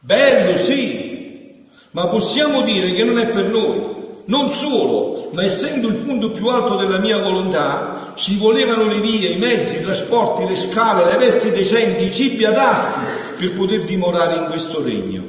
Bello, 0.00 0.58
sì, 0.58 1.66
ma 1.92 2.06
possiamo 2.08 2.62
dire 2.62 2.92
che 2.92 3.04
non 3.04 3.18
è 3.18 3.28
per 3.28 3.46
noi. 3.46 3.98
Non 4.26 4.54
solo, 4.54 5.30
ma 5.32 5.42
essendo 5.42 5.88
il 5.88 5.96
punto 5.96 6.30
più 6.30 6.46
alto 6.48 6.76
della 6.76 6.98
mia 6.98 7.18
volontà, 7.18 8.12
ci 8.14 8.36
volevano 8.36 8.84
le 8.84 9.00
vie, 9.00 9.30
i 9.30 9.38
mezzi, 9.38 9.76
i 9.76 9.82
trasporti, 9.82 10.46
le 10.46 10.56
scale, 10.56 11.10
le 11.10 11.18
vesti 11.18 11.50
decenti, 11.50 12.04
i 12.04 12.12
cibi 12.12 12.44
adatti 12.44 13.00
per 13.38 13.52
poter 13.54 13.84
dimorare 13.84 14.36
in 14.36 14.44
questo 14.46 14.82
regno. 14.82 15.22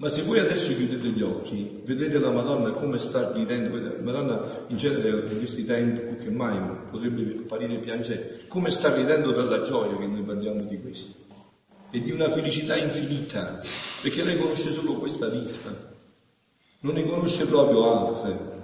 Ma 0.00 0.08
se 0.08 0.22
voi 0.22 0.38
adesso 0.38 0.74
chiudete 0.74 1.08
gli 1.08 1.20
occhi, 1.20 1.82
vedrete 1.84 2.18
la 2.18 2.30
Madonna 2.30 2.70
come 2.70 2.98
sta 3.00 3.32
ridendo, 3.34 4.00
Madonna 4.02 4.64
in 4.68 4.78
genere 4.78 5.28
in 5.30 5.36
questi 5.36 5.66
tempi 5.66 6.00
più 6.00 6.24
che 6.24 6.30
mai 6.30 6.58
potrebbe 6.90 7.40
apparire 7.40 7.80
piangere, 7.80 8.44
come 8.48 8.70
sta 8.70 8.94
ridendo 8.94 9.30
dalla 9.32 9.60
gioia 9.60 9.98
che 9.98 10.06
noi 10.06 10.22
parliamo 10.22 10.62
di 10.62 10.80
questo 10.80 11.12
e 11.90 12.00
di 12.00 12.12
una 12.12 12.30
felicità 12.30 12.78
infinita, 12.78 13.60
perché 14.00 14.24
lei 14.24 14.38
conosce 14.38 14.72
solo 14.72 14.94
questa 14.94 15.28
vita, 15.28 15.68
non 16.80 16.94
ne 16.94 17.04
conosce 17.04 17.44
proprio 17.44 17.92
altre. 17.92 18.58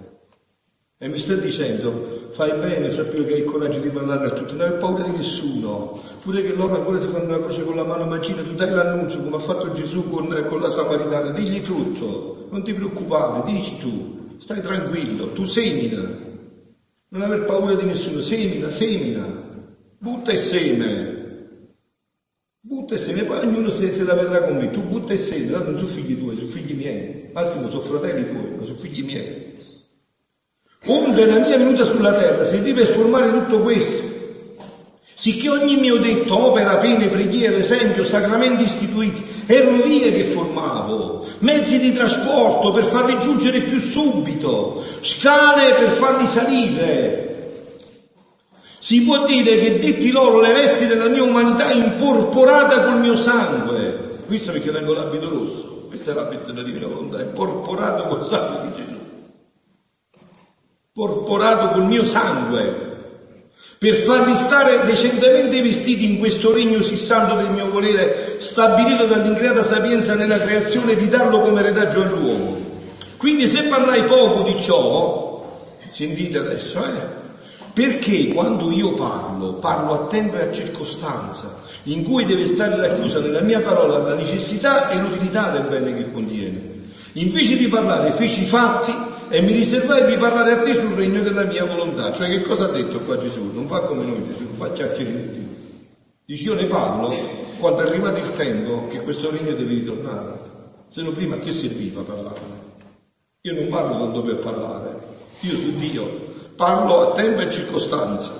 E 0.96 1.06
mi 1.06 1.18
sta 1.18 1.34
dicendo, 1.34 2.15
fai 2.36 2.52
bene, 2.52 2.92
sappi 2.92 3.24
che 3.24 3.32
hai 3.32 3.38
il 3.40 3.44
coraggio 3.46 3.80
di 3.80 3.88
parlare 3.88 4.26
a 4.26 4.30
tutti, 4.30 4.54
non 4.54 4.68
hai 4.68 4.78
paura 4.78 5.04
di 5.04 5.16
nessuno, 5.16 5.98
pure 6.20 6.42
che 6.42 6.52
loro 6.52 6.76
ancora 6.76 6.98
ti 7.00 7.06
fanno 7.06 7.24
una 7.24 7.40
croce 7.40 7.64
con 7.64 7.74
la 7.74 7.84
mano 7.84 8.04
mancina, 8.04 8.42
tu 8.42 8.52
dai 8.52 8.70
l'annuncio 8.70 9.22
come 9.22 9.36
ha 9.36 9.40
fatto 9.40 9.72
Gesù 9.72 10.06
con, 10.10 10.44
con 10.46 10.60
la 10.60 10.68
Samaritana, 10.68 11.30
digli 11.30 11.62
tutto, 11.62 12.46
non 12.50 12.62
ti 12.62 12.74
preoccupare, 12.74 13.42
dici 13.42 13.78
tu, 13.78 14.36
stai 14.38 14.60
tranquillo, 14.60 15.32
tu 15.32 15.46
semina, 15.46 16.02
non 17.08 17.22
aver 17.22 17.46
paura 17.46 17.74
di 17.74 17.86
nessuno, 17.86 18.20
semina, 18.20 18.68
semina, 18.68 19.42
butta 19.96 20.32
il 20.32 20.38
seme, 20.38 21.14
butta 22.60 22.94
il 22.94 23.00
seme, 23.00 23.24
poi 23.24 23.46
ognuno 23.46 23.70
se, 23.70 23.94
se 23.94 24.04
la 24.04 24.14
vedrà 24.14 24.42
con 24.42 24.58
me, 24.58 24.68
tu 24.70 24.82
butta 24.82 25.14
il 25.14 25.20
seme, 25.20 25.50
tanto 25.50 25.70
non 25.70 25.78
sono 25.78 25.90
figli 25.90 26.18
tuoi, 26.18 26.36
sono 26.36 26.48
figli 26.48 26.74
miei, 26.74 27.30
massimo 27.32 27.70
sono 27.70 27.80
fratelli 27.80 28.26
tuoi, 28.26 28.52
ma 28.54 28.64
sono 28.64 28.76
figli 28.76 29.02
miei. 29.02 29.44
Onde 30.86 31.26
la 31.26 31.40
mia 31.40 31.56
venuta 31.56 31.84
sulla 31.84 32.12
terra 32.12 32.46
si 32.46 32.60
deve 32.60 32.86
formare 32.86 33.32
tutto 33.32 33.58
questo, 33.58 34.04
sicché 35.16 35.48
ogni 35.48 35.74
mio 35.76 35.96
detto, 35.96 36.50
opera, 36.50 36.76
pene, 36.76 37.08
preghiere, 37.08 37.56
esempio, 37.56 38.04
sacramenti 38.04 38.62
istituiti, 38.62 39.24
erano 39.46 39.82
vie 39.82 40.12
che 40.12 40.26
formavo, 40.26 41.26
mezzi 41.40 41.80
di 41.80 41.92
trasporto 41.92 42.70
per 42.70 42.84
farli 42.84 43.18
giungere 43.20 43.62
più 43.62 43.80
subito, 43.80 44.84
scale 45.00 45.74
per 45.74 45.90
farli 45.90 46.26
salire. 46.28 47.24
Si 48.78 49.02
può 49.02 49.24
dire 49.24 49.58
che 49.58 49.78
detti 49.80 50.12
loro 50.12 50.40
le 50.40 50.52
vesti 50.52 50.86
della 50.86 51.08
mia 51.08 51.24
umanità 51.24 51.72
imporporata 51.72 52.84
col 52.84 53.00
mio 53.00 53.16
sangue, 53.16 54.20
visto 54.26 54.52
perché 54.52 54.70
tengo 54.70 54.92
l'abito 54.92 55.28
rosso, 55.28 55.86
questa 55.88 56.12
è 56.12 56.14
l'abito 56.14 56.44
della 56.44 56.62
divina 56.62 56.86
volontà, 56.86 57.20
imporporato 57.20 58.04
col 58.04 58.28
sangue 58.28 58.68
di 58.68 58.76
Gesù 58.76 58.95
porporato 60.96 61.74
col 61.74 61.84
mio 61.84 62.04
sangue, 62.04 62.84
per 63.78 63.96
farli 63.96 64.34
stare 64.34 64.86
decentemente 64.86 65.60
vestiti 65.60 66.10
in 66.10 66.18
questo 66.18 66.50
regno 66.54 66.80
sì 66.80 66.96
santo 66.96 67.34
del 67.34 67.50
mio 67.50 67.70
volere, 67.70 68.36
stabilito 68.38 69.04
dall'increata 69.04 69.62
sapienza 69.62 70.14
nella 70.14 70.38
creazione, 70.38 70.96
di 70.96 71.06
darlo 71.06 71.42
come 71.42 71.60
retaggio 71.60 72.00
all'uomo. 72.00 72.56
Quindi 73.18 73.46
se 73.46 73.64
parlai 73.64 74.04
poco 74.04 74.44
di 74.44 74.58
ciò, 74.58 75.66
sentite 75.76 76.38
adesso, 76.38 76.82
eh? 76.86 77.14
Perché 77.74 78.28
quando 78.28 78.72
io 78.72 78.94
parlo, 78.94 79.56
parlo 79.56 79.92
a 79.92 80.06
tempo 80.06 80.38
e 80.38 80.48
a 80.48 80.52
circostanza, 80.52 81.60
in 81.82 82.04
cui 82.04 82.24
deve 82.24 82.46
stare 82.46 82.74
racchiusa 82.74 83.18
nella 83.18 83.42
mia 83.42 83.60
parola 83.60 83.98
la 83.98 84.14
necessità 84.14 84.88
e 84.88 84.96
l'utilità 84.96 85.50
del 85.50 85.66
bene 85.68 85.94
che 85.94 86.10
contiene. 86.10 86.74
Invece 87.12 87.58
di 87.58 87.68
parlare 87.68 88.12
feci 88.12 88.44
i 88.44 88.46
fatti 88.46 89.05
e 89.28 89.40
mi 89.40 89.52
riservai 89.52 90.06
di 90.06 90.16
parlare 90.16 90.52
a 90.52 90.60
te 90.60 90.74
sul 90.74 90.94
regno 90.94 91.22
della 91.22 91.44
mia 91.44 91.64
volontà. 91.64 92.12
Cioè 92.12 92.28
che 92.28 92.42
cosa 92.42 92.66
ha 92.66 92.72
detto 92.72 93.00
qua 93.00 93.18
Gesù? 93.18 93.50
Non 93.52 93.66
fa 93.66 93.80
come 93.80 94.04
noi 94.04 94.24
Gesù, 94.26 94.46
fa 94.56 94.70
chiacchieretti. 94.72 95.46
Dice 96.24 96.44
io 96.44 96.54
ne 96.54 96.66
parlo 96.66 97.14
quando 97.58 97.82
è 97.82 97.86
arrivato 97.86 98.18
il 98.18 98.32
tempo 98.32 98.88
che 98.88 99.00
questo 99.00 99.30
regno 99.30 99.54
deve 99.54 99.74
ritornare. 99.74 100.40
Se 100.90 101.02
no 101.02 101.10
prima 101.10 101.38
che 101.38 101.52
serviva 101.52 102.02
parlarne? 102.02 102.64
Io 103.42 103.54
non 103.54 103.68
parlo 103.68 104.04
tanto 104.04 104.22
per 104.22 104.38
parlare, 104.38 104.98
io 105.40 105.56
su 105.56 105.72
Dio 105.78 106.34
parlo 106.56 107.10
a 107.10 107.12
tempo 107.12 107.42
e 107.42 107.50
circostanza. 107.50 108.32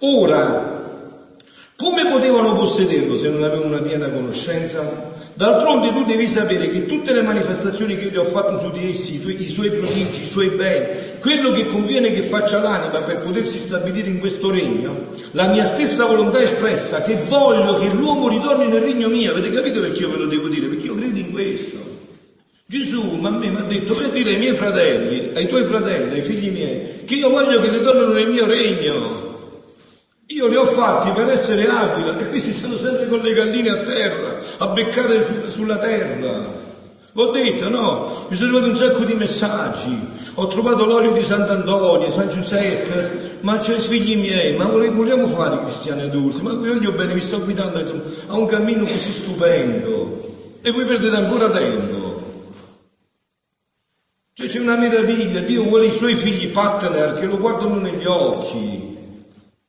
Ora, 0.00 0.76
come 1.76 2.10
potevano 2.10 2.54
possederlo 2.54 3.18
se 3.18 3.28
non 3.28 3.42
avevo 3.42 3.66
una 3.66 3.80
piena 3.80 4.08
conoscenza? 4.10 5.16
D'altronde 5.38 5.92
tu 5.92 6.02
devi 6.02 6.26
sapere 6.26 6.68
che 6.68 6.86
tutte 6.86 7.12
le 7.12 7.22
manifestazioni 7.22 7.96
che 7.96 8.06
io 8.06 8.22
ho 8.22 8.24
fatto 8.24 8.58
su 8.58 8.72
di 8.72 8.90
essi, 8.90 9.22
i 9.24 9.50
suoi 9.50 9.70
prodigi, 9.70 10.24
i 10.24 10.26
suoi 10.26 10.48
beni, 10.48 10.86
quello 11.20 11.52
che 11.52 11.68
conviene 11.68 12.12
che 12.12 12.24
faccia 12.24 12.58
l'anima 12.58 12.98
per 13.02 13.20
potersi 13.20 13.60
stabilire 13.60 14.08
in 14.08 14.18
questo 14.18 14.50
regno, 14.50 15.10
la 15.30 15.46
mia 15.46 15.64
stessa 15.64 16.06
volontà 16.06 16.42
espressa, 16.42 17.02
che 17.02 17.18
voglio 17.28 17.78
che 17.78 17.86
l'uomo 17.86 18.28
ritorni 18.28 18.66
nel 18.66 18.80
regno 18.80 19.06
mio, 19.06 19.30
avete 19.30 19.52
capito 19.52 19.78
perché 19.78 20.00
io 20.00 20.10
ve 20.10 20.16
lo 20.16 20.26
devo 20.26 20.48
dire? 20.48 20.66
Perché 20.66 20.86
io 20.86 20.96
credo 20.96 21.18
in 21.20 21.30
questo. 21.30 21.76
Gesù 22.66 23.20
a 23.22 23.30
me 23.30 23.48
mi 23.48 23.60
ha 23.60 23.62
detto 23.62 23.94
per 23.94 24.08
dire 24.08 24.30
ai 24.30 24.38
miei 24.38 24.54
fratelli, 24.54 25.30
ai 25.34 25.46
tuoi 25.46 25.62
fratelli, 25.62 26.14
ai 26.14 26.22
figli 26.22 26.50
miei, 26.50 27.04
che 27.04 27.14
io 27.14 27.30
voglio 27.30 27.60
che 27.60 27.70
ritornino 27.70 28.12
nel 28.12 28.28
mio 28.28 28.44
regno. 28.44 29.17
Io 30.30 30.46
li 30.46 30.56
ho 30.56 30.66
fatti 30.66 31.10
per 31.12 31.30
essere 31.30 31.66
aquila 31.66 32.18
e 32.18 32.28
questi 32.28 32.52
stanno 32.52 32.76
sempre 32.76 33.08
con 33.08 33.20
le 33.20 33.32
galline 33.32 33.70
a 33.70 33.82
terra, 33.82 34.38
a 34.58 34.66
beccare 34.66 35.24
su, 35.24 35.50
sulla 35.52 35.78
terra. 35.78 36.66
L'ho 37.12 37.30
detto, 37.30 37.70
no? 37.70 38.26
Mi 38.28 38.36
sono 38.36 38.58
arrivato 38.58 38.72
un 38.72 38.76
sacco 38.76 39.04
di 39.04 39.14
messaggi. 39.14 39.98
Ho 40.34 40.46
trovato 40.48 40.84
l'olio 40.84 41.12
di 41.12 41.22
Sant'Antonio, 41.22 42.10
San 42.10 42.28
Giuseppe, 42.28 43.38
ma 43.40 43.58
c'è 43.58 43.76
i 43.76 43.80
figli 43.80 44.18
miei, 44.18 44.54
ma 44.54 44.66
vogliamo 44.66 45.28
fare 45.28 45.54
i 45.54 45.62
cristiani 45.62 46.02
adulti? 46.02 46.42
Ma 46.42 46.52
vi 46.52 46.68
voglio 46.68 46.92
bene, 46.92 47.14
vi 47.14 47.20
sto 47.20 47.42
guidando 47.42 47.78
a 48.26 48.36
un 48.36 48.46
cammino 48.46 48.80
così 48.80 49.12
stupendo. 49.12 50.20
E 50.60 50.70
voi 50.70 50.84
perdete 50.84 51.16
ancora 51.16 51.48
tempo. 51.48 52.52
Cioè 54.34 54.46
c'è 54.46 54.60
una 54.60 54.76
meraviglia, 54.76 55.40
Dio 55.40 55.64
vuole 55.64 55.86
i 55.86 55.92
suoi 55.92 56.16
figli 56.16 56.50
partner 56.50 57.18
che 57.18 57.24
lo 57.24 57.38
guardano 57.38 57.78
negli 57.78 58.04
occhi 58.04 58.87